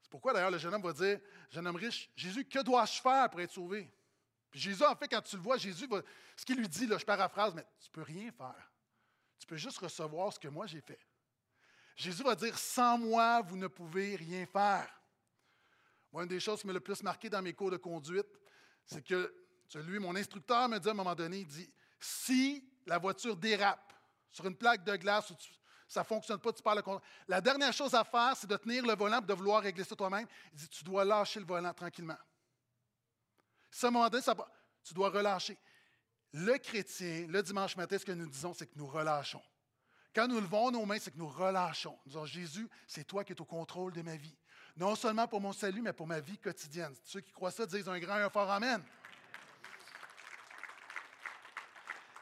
[0.00, 3.30] C'est pourquoi d'ailleurs le jeune homme va dire Jeune homme riche, Jésus, que dois-je faire
[3.30, 3.88] pour être sauvé?
[4.50, 6.00] Puis Jésus, en fait, quand tu le vois, Jésus, va,
[6.36, 8.70] ce qu'il lui dit, là, je paraphrase, mais tu ne peux rien faire.
[9.38, 10.98] Tu peux juste recevoir ce que moi j'ai fait.
[11.96, 14.88] Jésus va dire, sans moi, vous ne pouvez rien faire.
[16.12, 18.28] Moi, une des choses qui m'a le plus marqué dans mes cours de conduite,
[18.84, 19.34] c'est que
[19.74, 23.92] lui, mon instructeur me dit à un moment donné, il dit, si la voiture dérape
[24.30, 25.34] sur une plaque de glace, ou
[25.86, 28.86] ça ne fonctionne pas, tu parles le La dernière chose à faire, c'est de tenir
[28.86, 30.26] le volant et de vouloir régler ça toi-même.
[30.52, 32.18] Il dit, tu dois lâcher le volant tranquillement.
[33.82, 34.34] Un moment ça,
[34.82, 35.56] tu dois relâcher.
[36.32, 39.42] Le chrétien, le dimanche matin, ce que nous disons, c'est que nous relâchons.
[40.14, 41.98] Quand nous levons nos mains, c'est que nous relâchons.
[42.04, 44.36] Nous disons, Jésus, c'est toi qui es au contrôle de ma vie.
[44.76, 46.94] Non seulement pour mon salut, mais pour ma vie quotidienne.
[47.04, 48.82] Ceux qui croient ça disent un grand et un fort Amen.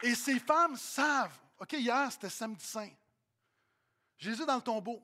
[0.03, 1.39] Et ces femmes savent.
[1.59, 2.91] OK, hier, c'était samedi saint.
[4.19, 5.03] Jésus dans le tombeau.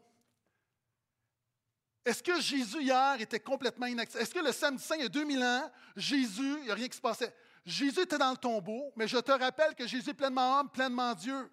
[2.04, 4.22] Est-ce que Jésus hier était complètement inaccessible?
[4.22, 6.88] Est-ce que le samedi saint, il y a 2000 ans, Jésus, il n'y a rien
[6.88, 7.34] qui se passait?
[7.64, 11.14] Jésus était dans le tombeau, mais je te rappelle que Jésus est pleinement homme, pleinement
[11.14, 11.50] Dieu.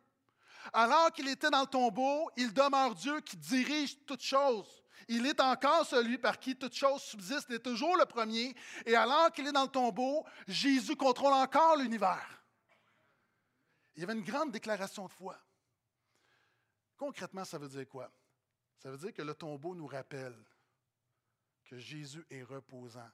[0.73, 4.83] Alors qu'il était dans le tombeau, il demeure Dieu qui dirige toutes choses.
[5.07, 8.55] Il est encore celui par qui toute chose subsiste, il est toujours le premier.
[8.85, 12.43] Et alors qu'il est dans le tombeau, Jésus contrôle encore l'univers.
[13.95, 15.38] Il y avait une grande déclaration de foi.
[16.97, 18.12] Concrètement, ça veut dire quoi?
[18.80, 20.36] Ça veut dire que le tombeau nous rappelle
[21.65, 23.10] que Jésus est reposant.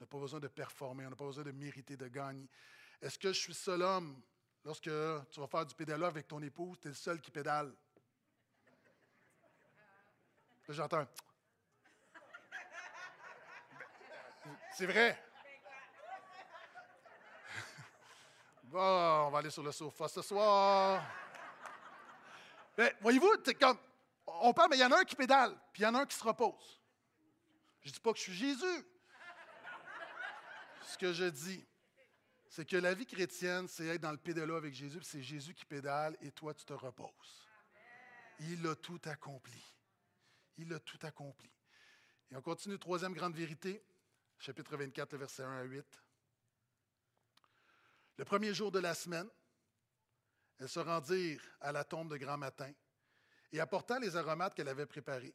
[0.00, 2.48] On n'a pas besoin de performer, on n'a pas besoin de mériter, de gagner.
[3.00, 4.20] Est-ce que je suis seul homme
[4.64, 4.84] Lorsque
[5.30, 7.74] tu vas faire du pédalo avec ton épouse, tu es le seul qui pédale?
[10.66, 11.06] Là, j'entends.
[14.72, 15.22] C'est vrai.
[18.64, 21.04] Bon, on va aller sur le sofa ce soir.
[22.76, 23.78] Mais voyez-vous, comme,
[24.26, 26.00] on parle, mais il y en a un qui pédale, puis il y en a
[26.00, 26.80] un qui se repose.
[27.82, 28.86] Je ne dis pas que je suis Jésus.
[30.82, 31.66] Ce que je dis,
[32.48, 35.64] c'est que la vie chrétienne, c'est être dans le pédalo avec Jésus, c'est Jésus qui
[35.64, 37.48] pédale et toi, tu te reposes.
[38.40, 39.62] Il a tout accompli.
[40.58, 41.50] Il a tout accompli.
[42.30, 43.82] Et on continue, troisième grande vérité,
[44.38, 45.84] chapitre 24, verset 1 à 8.
[48.16, 49.28] Le premier jour de la semaine,
[50.58, 52.72] elles se rendirent à la tombe de grand matin
[53.54, 55.34] et apportant les aromates qu'elle avait préparés.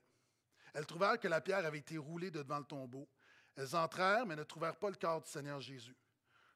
[0.73, 3.07] Elles trouvèrent que la pierre avait été roulée devant le tombeau.
[3.55, 5.95] Elles entrèrent, mais ne trouvèrent pas le corps du Seigneur Jésus.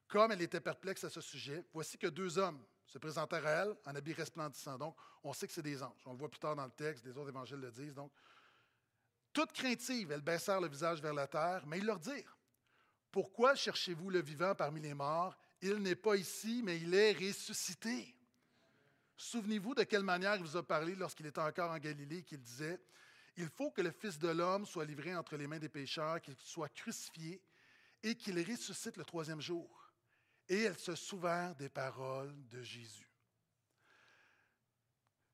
[0.06, 3.76] Comme elle était perplexe à ce sujet, voici que deux hommes se présentèrent à elle
[3.86, 4.76] en habits resplendissants.
[4.76, 6.02] Donc, on sait que c'est des anges.
[6.04, 7.94] On le voit plus tard dans le texte, des autres évangiles le disent.
[7.94, 8.12] Donc,
[9.32, 12.36] toutes craintives, elles baissèrent le visage vers la terre, mais ils leur dirent
[13.10, 15.36] Pourquoi cherchez-vous le vivant parmi les morts?
[15.62, 18.13] Il n'est pas ici, mais il est ressuscité.
[19.16, 22.80] Souvenez-vous de quelle manière il vous a parlé lorsqu'il était encore en Galilée, qu'il disait
[23.36, 26.36] Il faut que le Fils de l'homme soit livré entre les mains des pécheurs, qu'il
[26.36, 27.40] soit crucifié
[28.02, 29.84] et qu'il ressuscite le troisième jour
[30.48, 33.08] et elle se souvint des paroles de Jésus.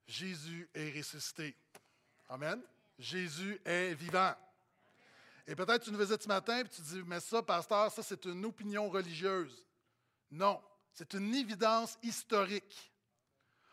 [0.06, 1.56] Jésus est ressuscité.
[2.28, 2.62] Amen.
[2.98, 4.34] Jésus est vivant.
[5.46, 8.24] Et peut-être tu nous visites ce matin et tu dis, mais ça, pasteur, ça c'est
[8.26, 9.66] une opinion religieuse.
[10.30, 10.62] Non,
[10.92, 12.92] c'est une évidence historique.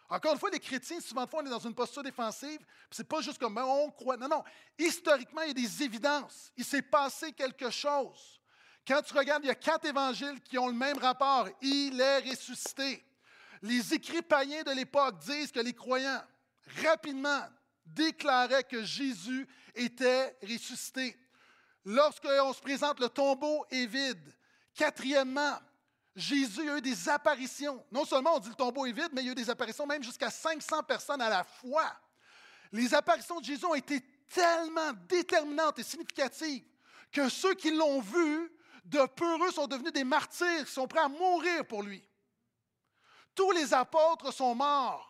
[0.10, 3.38] Encore une fois, les chrétiens, souvent on est dans une posture défensive, c'est pas juste
[3.38, 4.16] comme on croit.
[4.16, 4.44] Non, non.
[4.78, 6.52] Historiquement, il y a des évidences.
[6.56, 8.40] Il s'est passé quelque chose.
[8.88, 11.50] Quand tu regardes, il y a quatre évangiles qui ont le même rapport.
[11.62, 13.04] Il est ressuscité.
[13.62, 16.24] Les écrits païens de l'époque disent que les croyants,
[16.84, 17.44] rapidement,
[17.86, 21.18] déclaraient que Jésus était ressuscité.
[21.84, 24.34] Lorsqu'on se présente, le tombeau est vide.
[24.74, 25.58] Quatrièmement,
[26.18, 27.86] Jésus a eu des apparitions.
[27.92, 29.86] Non seulement on dit le tombeau est vide, mais il y a eu des apparitions
[29.86, 31.96] même jusqu'à 500 personnes à la fois.
[32.72, 34.02] Les apparitions de Jésus ont été
[34.34, 36.64] tellement déterminantes et significatives
[37.12, 38.52] que ceux qui l'ont vu,
[38.84, 42.04] de peureux, sont devenus des martyrs, qui sont prêts à mourir pour lui.
[43.36, 45.07] Tous les apôtres sont morts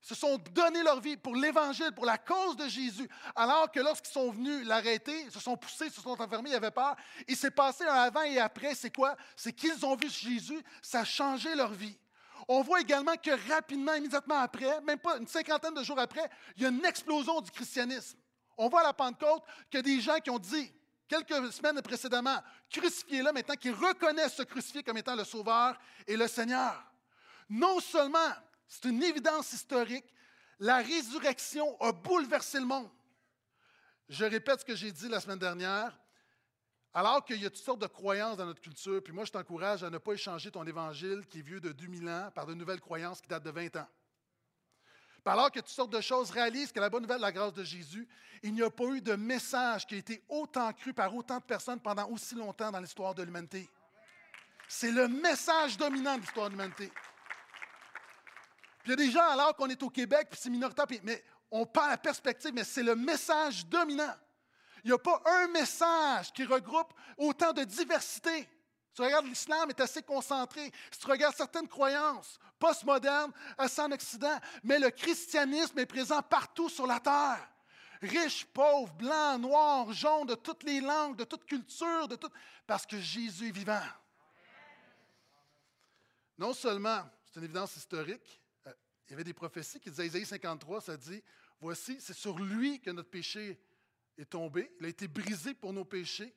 [0.00, 4.12] se sont donné leur vie pour l'Évangile, pour la cause de Jésus, alors que lorsqu'ils
[4.12, 6.96] sont venus l'arrêter, se sont poussés, se sont enfermés, ils avaient peur.
[7.26, 9.16] Il s'est passé un avant et après, c'est quoi?
[9.36, 11.98] C'est qu'ils ont vu Jésus, ça a changé leur vie.
[12.46, 16.62] On voit également que rapidement, immédiatement après, même pas une cinquantaine de jours après, il
[16.62, 18.18] y a une explosion du christianisme.
[18.56, 20.72] On voit à la Pentecôte que des gens qui ont dit,
[21.08, 22.38] quelques semaines précédemment,
[22.70, 26.84] crucifiez-le maintenant, qui reconnaissent ce crucifié comme étant le Sauveur et le Seigneur.
[27.50, 28.32] Non seulement
[28.68, 30.04] c'est une évidence historique.
[30.60, 32.88] La résurrection a bouleversé le monde.
[34.08, 35.98] Je répète ce que j'ai dit la semaine dernière.
[36.94, 39.84] Alors qu'il y a toutes sortes de croyances dans notre culture, puis moi je t'encourage
[39.84, 42.80] à ne pas échanger ton évangile qui est vieux de 2000 ans par de nouvelles
[42.80, 43.88] croyances qui datent de 20 ans.
[45.24, 47.62] Alors que toutes sortes de choses réalisent que la bonne nouvelle de la grâce de
[47.62, 48.08] Jésus,
[48.42, 51.42] il n'y a pas eu de message qui a été autant cru par autant de
[51.42, 53.68] personnes pendant aussi longtemps dans l'histoire de l'humanité.
[54.68, 56.90] C'est le message dominant de l'histoire de l'humanité
[58.88, 61.66] il y a des gens, alors qu'on est au Québec, puis c'est minoritaire, mais on
[61.66, 64.14] parle la perspective, mais c'est le message dominant.
[64.82, 68.48] Il n'y a pas un message qui regroupe autant de diversité.
[68.88, 70.72] Si tu regardes l'islam, est assez concentré.
[70.90, 76.70] Si tu regardes certaines croyances postmodernes, assez en Occident, mais le christianisme est présent partout
[76.70, 77.46] sur la terre.
[78.00, 82.30] Riche, pauvre, blanc, noir, jaune, de toutes les langues, de toute culture, de tout,
[82.66, 83.82] parce que Jésus est vivant.
[86.38, 88.40] Non seulement c'est une évidence historique,
[89.08, 91.22] il y avait des prophéties qui disaient, Isaïe 53, ça dit,
[91.60, 93.58] voici, c'est sur lui que notre péché
[94.18, 94.70] est tombé.
[94.80, 96.34] Il a été brisé pour nos péchés.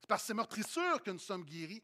[0.00, 1.82] C'est par ses meurtrissures que nous sommes guéris.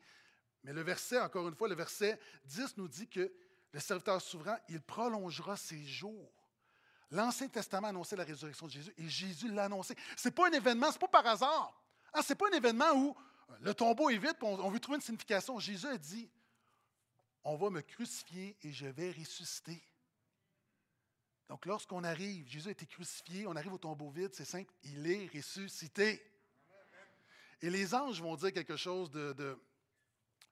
[0.62, 3.30] Mais le verset, encore une fois, le verset 10 nous dit que
[3.72, 6.32] le serviteur souverain, il prolongera ses jours.
[7.10, 9.94] L'Ancien Testament annonçait la résurrection de Jésus et Jésus l'a annoncé.
[10.16, 11.84] Ce n'est pas un événement, ce n'est pas par hasard.
[12.14, 13.14] Ah, ce n'est pas un événement où
[13.60, 15.58] le tombeau est vide, on, on veut trouver une signification.
[15.58, 16.30] Jésus a dit,
[17.42, 19.82] on va me crucifier et je vais ressusciter.
[21.48, 25.06] Donc, lorsqu'on arrive, Jésus a été crucifié, on arrive au tombeau vide, c'est simple, il
[25.10, 26.22] est ressuscité.
[27.60, 29.58] Et les anges vont dire quelque chose de,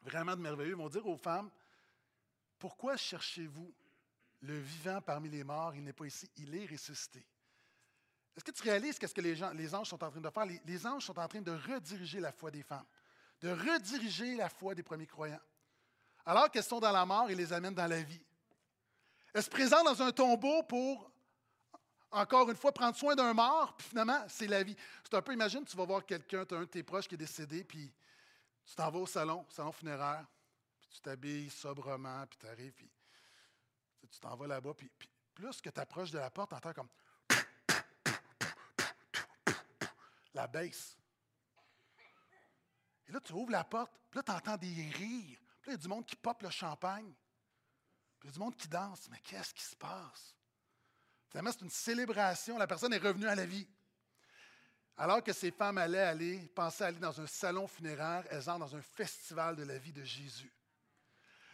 [0.02, 0.72] vraiment de merveilleux.
[0.72, 1.50] Ils vont dire aux femmes
[2.58, 3.72] Pourquoi cherchez-vous
[4.40, 5.74] le vivant parmi les morts?
[5.74, 7.24] Il n'est pas ici, il est ressuscité.
[8.36, 10.46] Est-ce que tu réalises qu'est-ce que les, anges sont en train de faire?
[10.46, 12.86] Les, les anges sont en train de rediriger la foi des femmes,
[13.40, 15.40] de rediriger la foi des premiers croyants.
[16.24, 18.22] Alors qu'elles sont dans la mort, ils les amènent dans la vie.
[19.34, 21.10] Elle se présente dans un tombeau pour,
[22.10, 24.76] encore une fois, prendre soin d'un mort, puis finalement, c'est la vie.
[25.04, 27.14] C'est un peu, imagine, tu vas voir quelqu'un, tu as un de tes proches qui
[27.14, 27.92] est décédé, puis
[28.66, 30.26] tu t'en vas au salon, salon funéraire,
[30.80, 32.90] puis tu t'habilles sobrement, puis tu arrives, puis
[34.10, 34.90] tu t'en vas là-bas, puis,
[35.34, 36.88] plus que tu approches de la porte, tu entends comme
[40.34, 40.96] la baisse.
[43.08, 45.38] Et là, tu ouvres la porte, puis là, tu entends des rires.
[45.60, 47.12] Puis là, il y a du monde qui pop le champagne.
[48.22, 50.34] Il y a du monde qui danse, mais qu'est-ce qui se passe?
[51.30, 52.58] Finalement, c'est une célébration.
[52.58, 53.66] La personne est revenue à la vie.
[54.96, 58.76] Alors que ces femmes allaient aller, pensaient aller dans un salon funéraire, elles entrent dans
[58.76, 60.52] un festival de la vie de Jésus.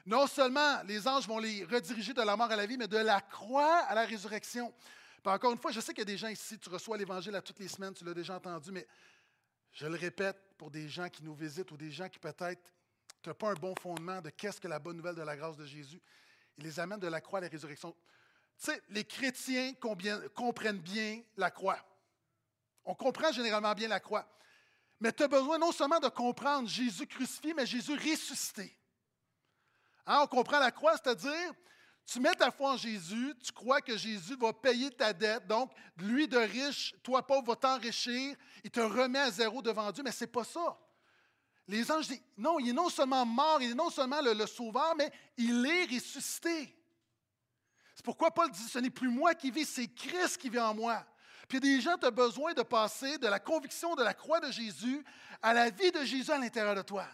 [0.04, 2.96] Non seulement les anges vont les rediriger de la mort à la vie, mais de
[2.96, 4.72] la croix à la résurrection.
[5.22, 7.40] Puis encore une fois, je sais qu'il y a des gens ici, tu reçois l'Évangile
[7.44, 8.87] toutes les semaines, tu l'as déjà entendu, mais
[9.72, 12.72] je le répète pour des gens qui nous visitent ou des gens qui peut-être
[13.26, 15.66] n'ont pas un bon fondement de qu'est-ce que la bonne nouvelle de la grâce de
[15.66, 16.00] Jésus.
[16.59, 17.94] Il les amène de la croix à la résurrection.
[18.59, 19.73] Tu sais, les chrétiens
[20.35, 21.79] comprennent bien la croix.
[22.85, 24.29] On comprend généralement bien la croix.
[25.01, 28.77] Mais tu as besoin non seulement de comprendre Jésus crucifié, mais Jésus ressuscité.
[30.07, 31.53] Hein, on comprend la croix, c'est-à-dire,
[32.05, 35.71] tu mets ta foi en Jésus, tu crois que Jésus va payer ta dette, donc
[35.99, 40.11] lui de riche, toi pauvre, va t'enrichir, il te remet à zéro devant Dieu, mais
[40.11, 40.77] ce n'est pas ça.
[41.68, 44.94] Les anges disent, non, il est non seulement mort, il est non seulement le, sauveur,
[44.96, 46.74] mais il est ressuscité.
[47.94, 50.74] C'est pourquoi Paul dit, ce n'est plus moi qui vis, c'est Christ qui vit en
[50.74, 51.04] moi.
[51.46, 55.04] Puis des gens ont besoin de passer de la conviction de la croix de Jésus
[55.42, 57.07] à la vie de Jésus à l'intérieur de toi.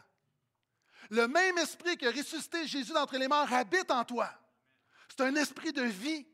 [1.11, 4.31] Le même esprit qui a ressuscité Jésus d'entre les morts habite en toi.
[5.09, 6.27] C'est un esprit de vie.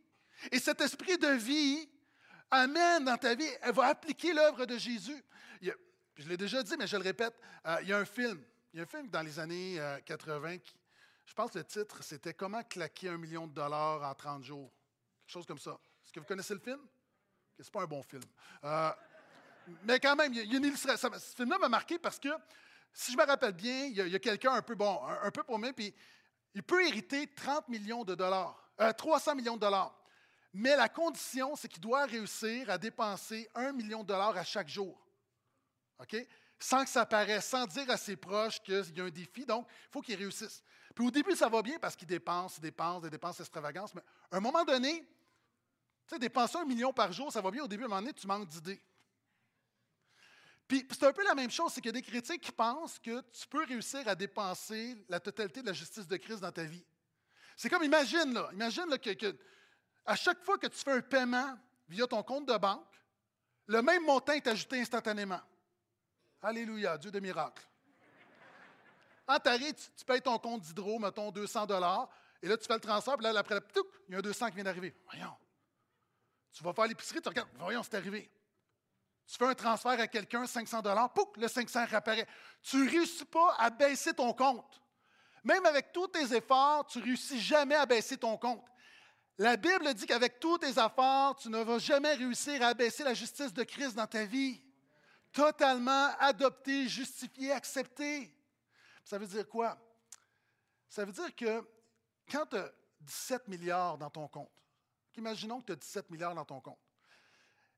[0.52, 1.88] Et cet esprit de vie
[2.50, 5.22] amène dans ta vie, elle va appliquer l'œuvre de Jésus
[6.20, 7.34] je l'ai déjà dit, mais je le répète,
[7.66, 8.42] euh, il y a un film.
[8.72, 10.58] Il y a un film dans les années 80 euh,
[11.24, 14.70] je pense que le titre, c'était Comment claquer un million de dollars en 30 jours.
[15.20, 15.78] Quelque chose comme ça.
[16.04, 16.80] Est-ce que vous connaissez le film?
[17.56, 18.22] Ce n'est pas un bon film.
[18.64, 18.90] Euh,
[19.84, 21.08] Mais quand même, il y a une illustration.
[21.12, 22.28] Ce film-là m'a marqué parce que,
[22.92, 25.72] si je me rappelle bien, il y a, quelqu'un un peu bon, un, peu paumé,
[25.72, 25.94] puis
[26.54, 29.96] il peut hériter 30 millions de dollars, 300 euh, millions de dollars.
[30.52, 34.68] Mais la condition, c'est qu'il doit réussir à dépenser 1 million de dollars à chaque
[34.68, 35.00] jour.
[36.00, 36.16] OK?
[36.58, 39.46] Sans que ça paraisse, sans dire à ses proches qu'il y a un défi.
[39.46, 40.62] Donc, il faut qu'il réussisse.
[40.94, 43.94] Puis au début, ça va bien parce qu'il dépense, il dépense, des dépenses extravagances.
[43.94, 47.62] Mais à un moment donné, tu sais, dépenser un million par jour, ça va bien.
[47.62, 48.80] Au début, à un moment donné, tu manques d'idées.
[50.66, 52.98] Puis c'est un peu la même chose, c'est qu'il y a des chrétiens qui pensent
[52.98, 56.62] que tu peux réussir à dépenser la totalité de la justice de Christ dans ta
[56.62, 56.84] vie.
[57.56, 59.36] C'est comme, imagine, là, imagine que,
[60.06, 61.58] à chaque fois que tu fais un paiement
[61.88, 62.86] via ton compte de banque,
[63.66, 65.40] le même montant est ajouté instantanément.
[66.42, 67.62] Alléluia, Dieu de miracle.
[69.26, 71.66] En tarif, tu, tu payes ton compte d'hydro, mettons 200
[72.42, 73.60] et là, tu fais le transfert, puis là, après,
[74.08, 74.94] il y a un 200 qui vient d'arriver.
[75.04, 75.36] Voyons.
[76.52, 78.30] Tu vas faire l'épicerie, tu regardes, voyons, c'est arrivé.
[79.26, 82.26] Tu fais un transfert à quelqu'un, 500 dollars, le 500 réapparaît.
[82.62, 84.80] Tu ne réussis pas à baisser ton compte.
[85.44, 88.66] Même avec tous tes efforts, tu ne réussis jamais à baisser ton compte.
[89.38, 93.14] La Bible dit qu'avec tous tes efforts, tu ne vas jamais réussir à baisser la
[93.14, 94.60] justice de Christ dans ta vie.
[95.32, 98.34] Totalement adopté, justifié, accepté.
[99.04, 99.78] Ça veut dire quoi?
[100.88, 101.64] Ça veut dire que
[102.30, 104.50] quand tu as 17 milliards dans ton compte,
[105.16, 106.78] imaginons que tu as 17 milliards dans ton compte,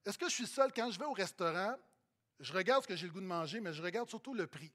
[0.05, 0.73] est-ce que je suis seul?
[0.73, 1.77] Quand je vais au restaurant?
[2.41, 4.73] Je regarde ce que j'ai le goût de manger, mais je regarde surtout le prix.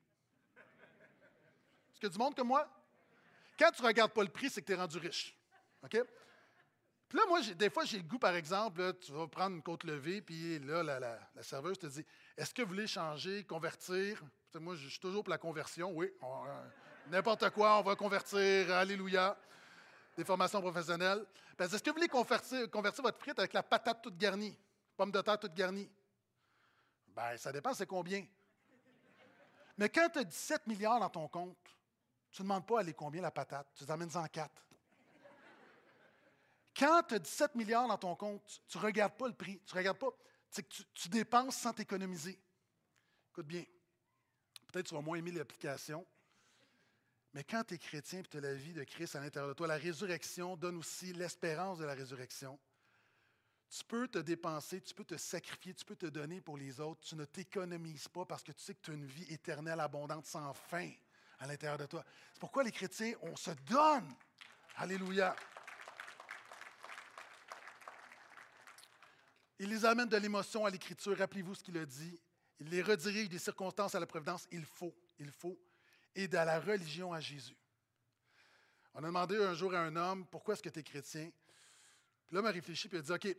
[1.91, 2.69] Est-ce que du monde comme moi?
[3.59, 5.35] Quand tu ne regardes pas le prix, c'est que tu es rendu riche.
[5.83, 5.97] OK?
[7.09, 9.83] Puis là, moi, des fois, j'ai le goût, par exemple, tu vas prendre une côte
[9.83, 12.05] levée, puis là, la, serveuse te dit
[12.37, 14.23] Est-ce que vous voulez changer, convertir?
[14.53, 16.11] Moi, je suis toujours pour la conversion, oui.
[16.21, 16.69] Euh,
[17.07, 19.35] n'importe quoi, on va convertir, Alléluia.
[20.15, 21.25] Des formations professionnelles.
[21.57, 22.67] Est-ce que vous voulez convertir,
[23.01, 24.55] votre frite avec la patate toute garnie?
[24.95, 25.89] Pomme de terre toute garnie?
[27.07, 28.23] Ben, ça dépend, c'est combien.
[29.77, 31.57] Mais quand tu as 17 milliards dans ton compte,
[32.31, 34.63] tu ne demandes pas aller combien la patate, tu t'amènes en quatre.
[36.77, 39.75] Quand tu as 17 milliards dans ton compte, tu ne regardes pas le prix, tu
[39.75, 40.09] regardes pas,
[40.51, 42.39] tu dépenses sans t'économiser.
[43.31, 43.63] Écoute bien,
[44.67, 46.05] peut-être tu vas moins aimer l'application,
[47.33, 49.53] mais quand tu es chrétien et tu as la vie de Christ à l'intérieur de
[49.53, 52.59] toi, la résurrection donne aussi l'espérance de la résurrection.
[53.69, 57.01] Tu peux te dépenser, tu peux te sacrifier, tu peux te donner pour les autres.
[57.01, 60.25] Tu ne t'économises pas parce que tu sais que tu as une vie éternelle, abondante,
[60.25, 60.89] sans fin
[61.39, 62.03] à l'intérieur de toi.
[62.33, 64.15] C'est pourquoi les chrétiens, on se donne.
[64.77, 65.35] Alléluia.
[69.59, 71.17] Il les amène de l'émotion à l'écriture.
[71.17, 72.19] Rappelez-vous ce qu'il a dit.
[72.59, 74.47] Il les redirige des circonstances à la providence.
[74.51, 75.57] Il faut, il faut.
[76.15, 77.55] Et de la religion à Jésus.
[78.93, 81.29] On a demandé un jour à un homme, pourquoi est-ce que tu es chrétien?
[82.25, 83.37] Puis l'homme a réfléchi et a dit OK,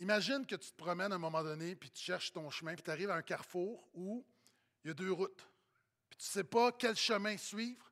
[0.00, 2.82] imagine que tu te promènes à un moment donné, puis tu cherches ton chemin, puis
[2.82, 4.22] tu arrives à un carrefour où
[4.84, 5.48] il y a deux routes.
[6.10, 7.90] Puis tu ne sais pas quel chemin suivre.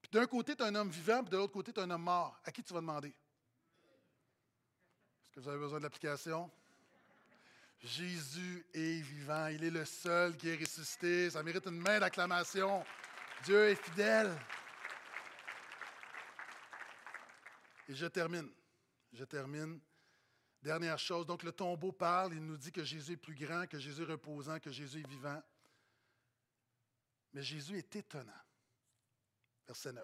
[0.00, 1.90] Puis d'un côté, tu as un homme vivant, puis de l'autre côté, tu as un
[1.90, 2.40] homme mort.
[2.44, 3.08] À qui tu vas demander?
[3.08, 6.52] Est-ce que vous avez besoin de l'application?
[7.80, 9.46] Jésus est vivant.
[9.48, 11.30] Il est le seul qui est ressuscité.
[11.30, 12.84] Ça mérite une main d'acclamation.
[13.44, 14.34] Dieu est fidèle.
[17.88, 18.50] Et je termine.
[19.12, 19.80] Je termine.
[20.62, 23.78] Dernière chose, donc le tombeau parle, il nous dit que Jésus est plus grand, que
[23.78, 25.42] Jésus est reposant, que Jésus est vivant.
[27.34, 28.32] Mais Jésus est étonnant.
[29.66, 30.02] Verset 9.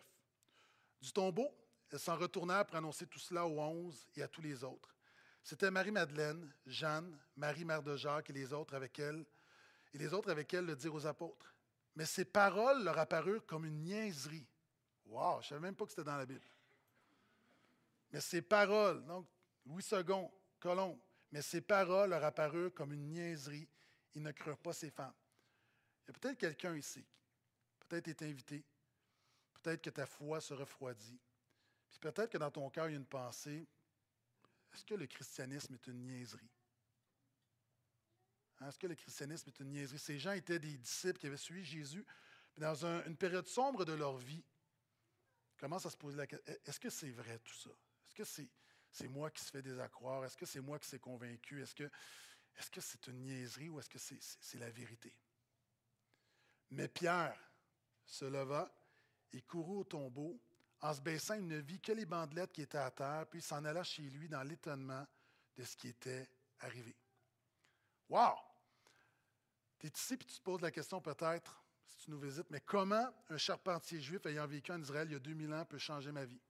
[1.01, 1.51] Du tombeau,
[1.91, 4.95] elle s'en retourna pour annoncer tout cela aux onze et à tous les autres.
[5.43, 9.25] C'était Marie-Madeleine, Jeanne, Marie, mère de Jacques et les autres avec elle,
[9.93, 11.55] et les autres avec elle le dirent aux apôtres.
[11.97, 14.47] Mais ces paroles leur apparurent comme une niaiserie.
[15.07, 16.47] Wow, je ne savais même pas que c'était dans la Bible.
[18.13, 19.27] Mais ces paroles, donc
[19.67, 20.29] Louis II,
[20.61, 21.01] Colomb,
[21.33, 23.69] mais ces paroles leur apparurent comme une niaiserie.
[24.15, 25.15] Ils ne crurent pas ces femmes.
[26.05, 27.05] Il y a peut-être quelqu'un ici,
[27.89, 28.65] peut-être est invité,
[29.55, 31.21] peut-être que ta foi se refroidit,
[31.91, 33.67] puis peut-être que dans ton cœur, il y a une pensée,
[34.73, 36.51] est-ce que le christianisme est une niaiserie?
[38.59, 39.99] Hein, est-ce que le christianisme est une niaiserie?
[39.99, 42.05] Ces gens étaient des disciples qui avaient suivi Jésus,
[42.57, 44.45] dans une période sombre de leur vie,
[45.57, 47.71] commencent à se poser la question, est-ce que c'est vrai tout ça?
[47.71, 48.49] Est-ce que
[48.93, 50.25] c'est moi qui se fait désaccroire?
[50.25, 51.63] Est-ce que c'est moi qui s'est convaincu?
[51.63, 55.15] Est-ce que c'est une niaiserie ou est-ce que c'est la vérité?
[56.71, 57.39] Mais Pierre
[58.05, 58.73] se leva
[59.33, 60.41] et courut au tombeau.
[60.83, 63.43] En se baissant, il ne vit que les bandelettes qui étaient à terre, puis il
[63.43, 65.07] s'en alla chez lui dans l'étonnement
[65.57, 66.29] de ce qui était
[66.61, 66.97] arrivé.
[68.09, 68.35] Wow!
[69.79, 72.61] Tu es ici et tu te poses la question peut-être, si tu nous visites, mais
[72.61, 76.13] comment un charpentier juif ayant vécu en Israël il y a 2000 ans peut changer
[76.13, 76.41] ma vie?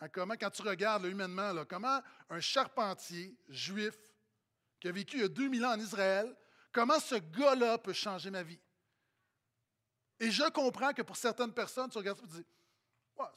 [0.00, 3.96] Hein, comment, quand tu regardes humainement, comment un charpentier juif
[4.80, 6.36] qui a vécu il y a 2000 ans en Israël,
[6.72, 8.60] comment ce gars-là peut changer ma vie?
[10.20, 12.46] Et je comprends que pour certaines personnes, tu regardes ça et tu dis,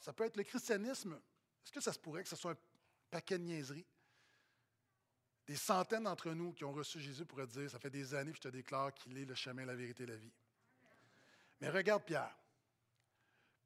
[0.00, 1.14] ça peut être le christianisme.
[1.64, 2.58] Est-ce que ça se pourrait que ce soit un
[3.10, 3.86] paquet de niaiseries?
[5.46, 8.36] Des centaines d'entre nous qui ont reçu Jésus pourraient dire, ça fait des années que
[8.36, 10.32] je te déclare qu'il est le chemin, la vérité la vie.
[11.60, 12.36] Mais regarde Pierre.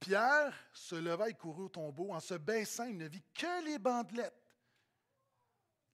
[0.01, 2.13] Pierre se leva et courut au tombeau.
[2.13, 4.35] En se baissant, il ne vit que les bandelettes.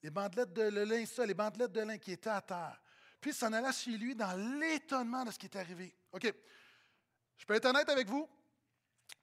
[0.03, 2.81] Les bandelettes de lin, ça, les bandelettes de lin qui étaient à terre.
[3.21, 5.95] Puis s'en alla chez lui dans l'étonnement de ce qui est arrivé.
[6.11, 6.33] OK.
[7.37, 8.29] Je peux être honnête avec vous?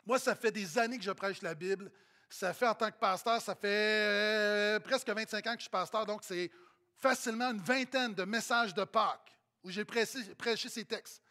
[0.10, 1.91] Moi, ça fait des années que je prêche la Bible.
[2.32, 5.70] Ça fait en tant que pasteur, ça fait euh, presque 25 ans que je suis
[5.70, 6.49] pasteur, donc c'est
[6.95, 11.22] facilement une vingtaine de messages de Pâques où j'ai prêché, ces textes.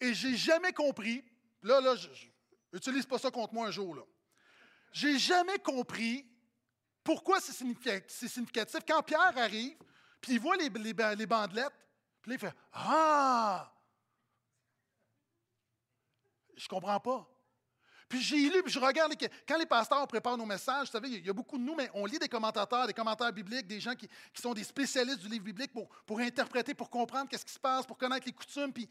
[0.00, 1.24] Et j'ai jamais compris,
[1.60, 2.08] là, là, je,
[2.72, 4.02] n'utilise pas ça contre moi un jour, là.
[4.92, 6.24] J'ai jamais compris
[7.02, 8.78] pourquoi c'est significatif.
[8.86, 9.76] Quand Pierre arrive,
[10.20, 11.74] puis il voit les, les bandelettes,
[12.22, 13.72] puis il fait Ah!
[16.56, 17.33] Je comprends pas.
[18.08, 19.14] Puis j'ai lu, puis je regarde,
[19.46, 21.90] quand les pasteurs préparent nos messages, vous savez, il y a beaucoup de nous, mais
[21.94, 24.08] on lit des commentateurs, des commentaires bibliques, des gens qui,
[24.40, 27.86] sont des spécialistes du livre biblique pour, pour interpréter, pour comprendre qu'est-ce qui se passe,
[27.86, 28.72] pour connaître les coutumes.
[28.72, 28.88] Puis,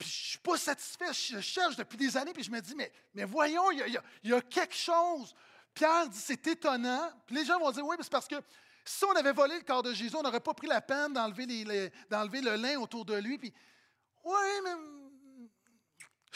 [0.00, 2.92] je ne suis pas satisfait, je cherche depuis des années, puis je me dis, mais,
[3.14, 5.34] mais voyons, il y, a, quelque chose.
[5.72, 7.10] Pierre dit, c'est étonnant.
[7.26, 8.36] Puis les gens vont dire, oui, mais c'est parce que
[8.84, 11.46] si on avait volé le corps de Jésus, on n'aurait pas pris la peine d'enlever,
[11.46, 13.38] le lin autour de lui.
[13.38, 13.52] Puis,
[14.24, 14.74] oui, mais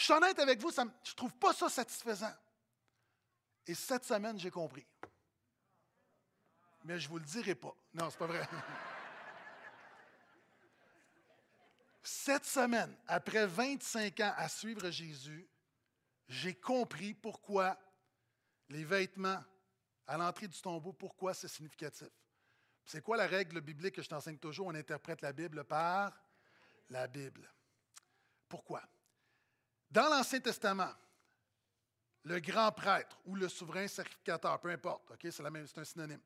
[0.01, 2.33] je suis honnête avec vous, je ne trouve pas ça satisfaisant.
[3.67, 4.87] Et cette semaine, j'ai compris.
[6.85, 7.77] Mais je ne vous le dirai pas.
[7.93, 8.41] Non, c'est pas vrai.
[12.03, 15.47] Cette semaine, après 25 ans à suivre Jésus,
[16.29, 17.79] j'ai compris pourquoi
[18.71, 19.45] les vêtements
[20.07, 22.09] à l'entrée du tombeau, pourquoi c'est significatif.
[22.87, 24.69] C'est quoi la règle biblique que je t'enseigne toujours?
[24.69, 26.19] On interprète la Bible par
[26.89, 27.53] la Bible.
[28.49, 28.83] Pourquoi?
[29.91, 30.93] Dans l'Ancien Testament,
[32.25, 36.21] le grand prêtre ou le souverain sacrificateur, peu importe, c'est, un synonyme,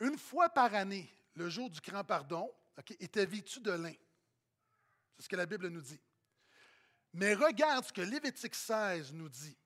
[0.00, 2.50] une fois par année, le jour du grand pardon,
[2.98, 3.94] était vêtu de lin.
[5.16, 6.00] C'est ce que la Bible nous dit.
[7.12, 9.56] Mais regarde ce que Lévitique 16 nous dit.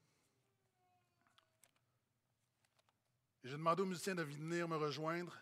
[3.45, 5.39] J'ai demandé aux musiciens de venir me rejoindre.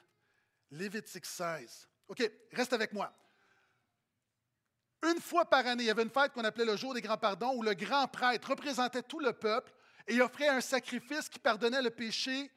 [0.71, 1.89] Lévitique 16.
[2.09, 3.15] OK, reste avec moi.
[5.03, 7.17] Une fois par année, il y avait une fête qu'on appelait le jour des grands
[7.17, 9.73] pardons, où le grand prêtre représentait tout le peuple
[10.07, 12.51] et offrait un sacrifice qui pardonnait le péché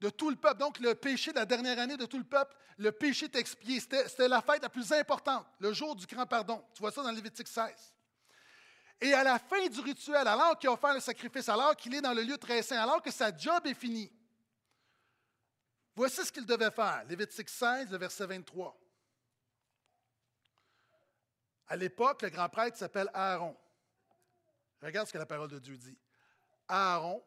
[0.00, 0.58] de tout le peuple.
[0.58, 3.80] Donc, le péché de la dernière année de tout le peuple, le péché est expié.
[3.80, 6.64] C'était la fête la plus importante, le jour du grand pardon.
[6.72, 7.72] Tu vois ça dans Lévitique 16.
[9.00, 12.00] Et à la fin du rituel, alors qu'il a offert le sacrifice, alors qu'il est
[12.00, 14.10] dans le lieu très saint, alors que sa job est finie,
[15.94, 17.04] voici ce qu'il devait faire.
[17.08, 18.76] Lévitique 16, verset 23.
[21.68, 23.56] À l'époque, le grand prêtre s'appelle Aaron.
[24.80, 25.98] Regarde ce que la parole de Dieu dit.
[26.66, 27.22] Aaron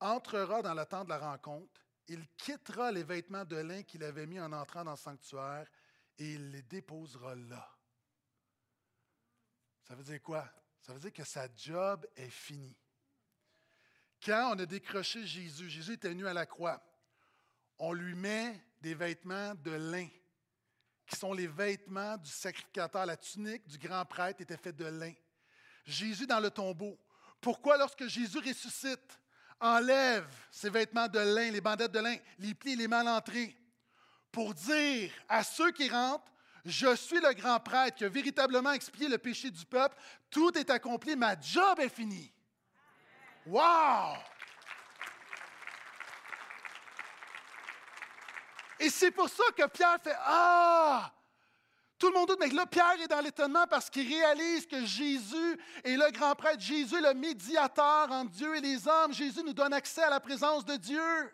[0.00, 4.26] entrera dans la tente de la rencontre, il quittera les vêtements de lin qu'il avait
[4.26, 5.66] mis en entrant dans le sanctuaire
[6.18, 7.70] et il les déposera là.
[9.82, 10.48] Ça veut dire quoi?
[10.80, 12.76] Ça veut dire que sa job est finie.
[14.24, 16.82] Quand on a décroché Jésus, Jésus était venu à la croix,
[17.78, 20.08] on lui met des vêtements de lin
[21.06, 23.06] qui sont les vêtements du sacrificateur.
[23.06, 25.12] La tunique du grand prêtre était faite de lin.
[25.84, 26.98] Jésus dans le tombeau.
[27.40, 29.18] Pourquoi lorsque Jésus ressuscite,
[29.60, 33.56] enlève ses vêtements de lin, les bandettes de lin, les plis, les l'entrée,
[34.32, 36.32] pour dire à ceux qui rentrent,
[36.64, 39.96] je suis le grand prêtre qui a véritablement expié le péché du peuple,
[40.30, 42.32] tout est accompli, ma job est finie.
[43.46, 44.16] Wow!
[48.80, 51.12] Et c'est pour ça que Pierre fait Ah!
[51.98, 55.58] Tout le monde doute, mais là, Pierre est dans l'étonnement parce qu'il réalise que Jésus
[55.84, 56.60] est le grand prêtre.
[56.60, 59.12] Jésus est le médiateur entre Dieu et les hommes.
[59.12, 61.32] Jésus nous donne accès à la présence de Dieu.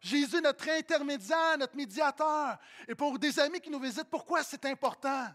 [0.00, 2.58] Jésus notre intermédiaire, notre médiateur.
[2.86, 5.26] Et pour des amis qui nous visitent, pourquoi c'est important?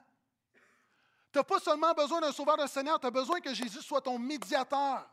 [1.32, 4.02] Tu n'as pas seulement besoin d'un sauveur, d'un Seigneur, tu as besoin que Jésus soit
[4.02, 5.10] ton médiateur.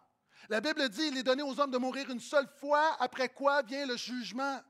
[0.48, 3.62] La Bible dit, il est donné aux hommes de mourir une seule fois, après quoi
[3.62, 4.60] vient le jugement.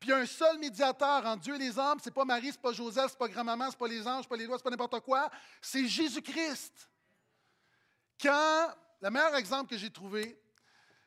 [0.00, 2.24] Puis il y a un seul médiateur entre Dieu et les hommes, ce n'est pas
[2.24, 4.26] Marie, ce n'est pas Joseph, ce n'est pas grand-maman, ce n'est pas les anges, ce
[4.26, 5.30] n'est pas les lois, ce n'est pas n'importe quoi,
[5.60, 6.88] c'est Jésus-Christ.
[8.20, 10.40] Quand, le meilleur exemple que j'ai trouvé,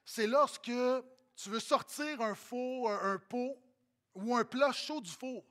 [0.06, 3.58] c'est lorsque tu veux sortir un four, un, pot
[4.16, 5.44] ou un plat chaud du four.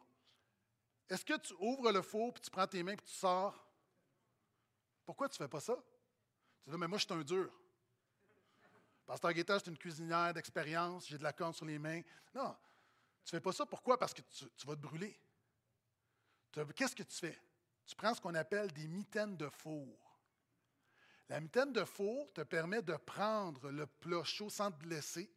[1.09, 3.64] Est-ce que tu ouvres le four, puis tu prends tes mains, puis tu sors?
[5.05, 5.76] Pourquoi tu ne fais pas ça?
[6.64, 7.53] Tu dis, mais moi, je suis un dur.
[9.07, 12.03] Pasteur Guetta, c'est une cuisinière d'expérience, j'ai de la corne sur les mains.
[12.34, 12.57] Non,
[13.26, 13.66] tu ne fais pas ça.
[13.66, 13.98] Pourquoi?
[13.98, 15.18] Parce que tu, vas te brûler.
[16.74, 17.38] Qu'est-ce que tu fais?
[17.84, 19.98] tu prends ce qu'on appelle des mitaines de four.
[21.28, 25.30] La mitaine de four te permet de prendre le plat chaud sans te blesser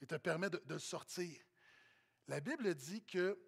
[0.00, 1.40] et te permet de, le sortir.
[2.28, 3.38] La Bible dit que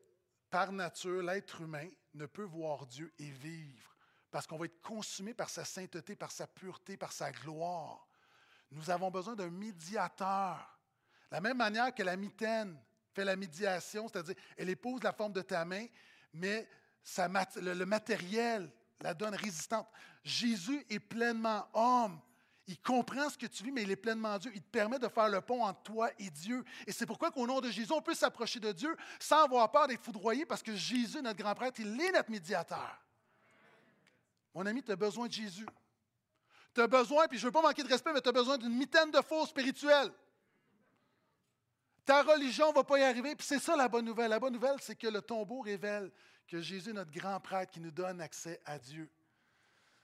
[0.51, 3.95] par nature, l'être humain ne peut voir Dieu et vivre
[4.30, 8.09] parce qu'on va être consumé par sa sainteté, par sa pureté, par sa gloire.
[8.70, 10.78] Nous avons besoin d'un médiateur.
[11.30, 12.82] De la même manière que la mitaine
[13.15, 15.87] fait la médiation, c'est-à-dire elle épouse la forme de ta main,
[16.33, 16.69] mais
[17.57, 19.87] le matériel la donne résistante.
[20.23, 22.21] Jésus est pleinement homme.
[22.67, 24.51] Il comprend ce que tu vis, mais il est pleinement Dieu.
[24.55, 26.65] Il te permet de faire le pont entre toi et Dieu.
[26.87, 29.87] Et c'est pourquoi qu'au nom de Jésus, on peut s'approcher de Dieu sans avoir peur
[29.87, 32.99] d'être foudroyé, parce que Jésus, notre grand prêtre, il est notre médiateur.
[34.55, 35.67] Mon ami, tu as besoin de Jésus.
[36.75, 38.57] Tu as besoin, puis je ne veux pas manquer de respect, mais tu as besoin
[38.57, 40.11] d'une mitaine de faux spirituelle.
[42.05, 43.35] Ta religion ne va pas y arriver.
[43.35, 44.31] Puis c'est ça la bonne nouvelle.
[44.31, 46.13] La bonne nouvelle, c'est que le tombeau révèle
[46.47, 49.11] que Jésus est notre grand prêtre qui nous donne accès à Dieu.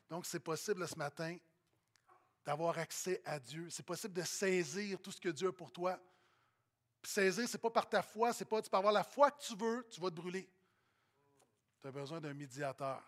[0.08, 1.36] Donc, c'est possible ce matin
[2.44, 3.68] d'avoir accès à Dieu.
[3.70, 6.00] C'est possible de saisir tout ce que Dieu a pour toi.
[7.02, 9.30] Puis saisir, ce n'est pas par ta foi, c'est pas tu peux avoir la foi
[9.30, 10.50] que tu veux, tu vas te brûler.
[11.80, 13.02] Tu as besoin d'un médiateur,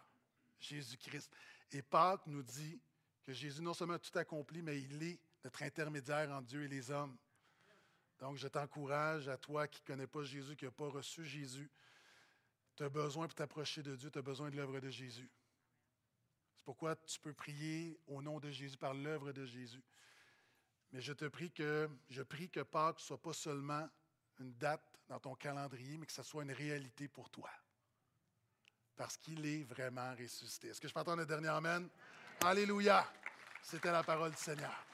[0.59, 1.31] Jésus-Christ.
[1.73, 2.81] Et Pâques nous dit
[3.25, 6.69] que Jésus non seulement a tout accompli, mais il est notre intermédiaire entre Dieu et
[6.69, 7.17] les hommes.
[8.23, 11.69] Donc, je t'encourage à toi qui ne connais pas Jésus, qui n'a pas reçu Jésus,
[12.77, 15.29] tu as besoin pour t'approcher de Dieu, tu as besoin de l'œuvre de Jésus.
[16.55, 19.83] C'est pourquoi tu peux prier au nom de Jésus, par l'œuvre de Jésus.
[20.93, 23.91] Mais je te prie que, je prie que Pâques ne soit pas seulement
[24.39, 27.51] une date dans ton calendrier, mais que ce soit une réalité pour toi.
[28.95, 30.69] Parce qu'il est vraiment ressuscité.
[30.69, 31.89] Est-ce que je peux entendre le dernier Amen?
[32.45, 33.05] Alléluia!
[33.65, 34.92] C'était la parole du Seigneur.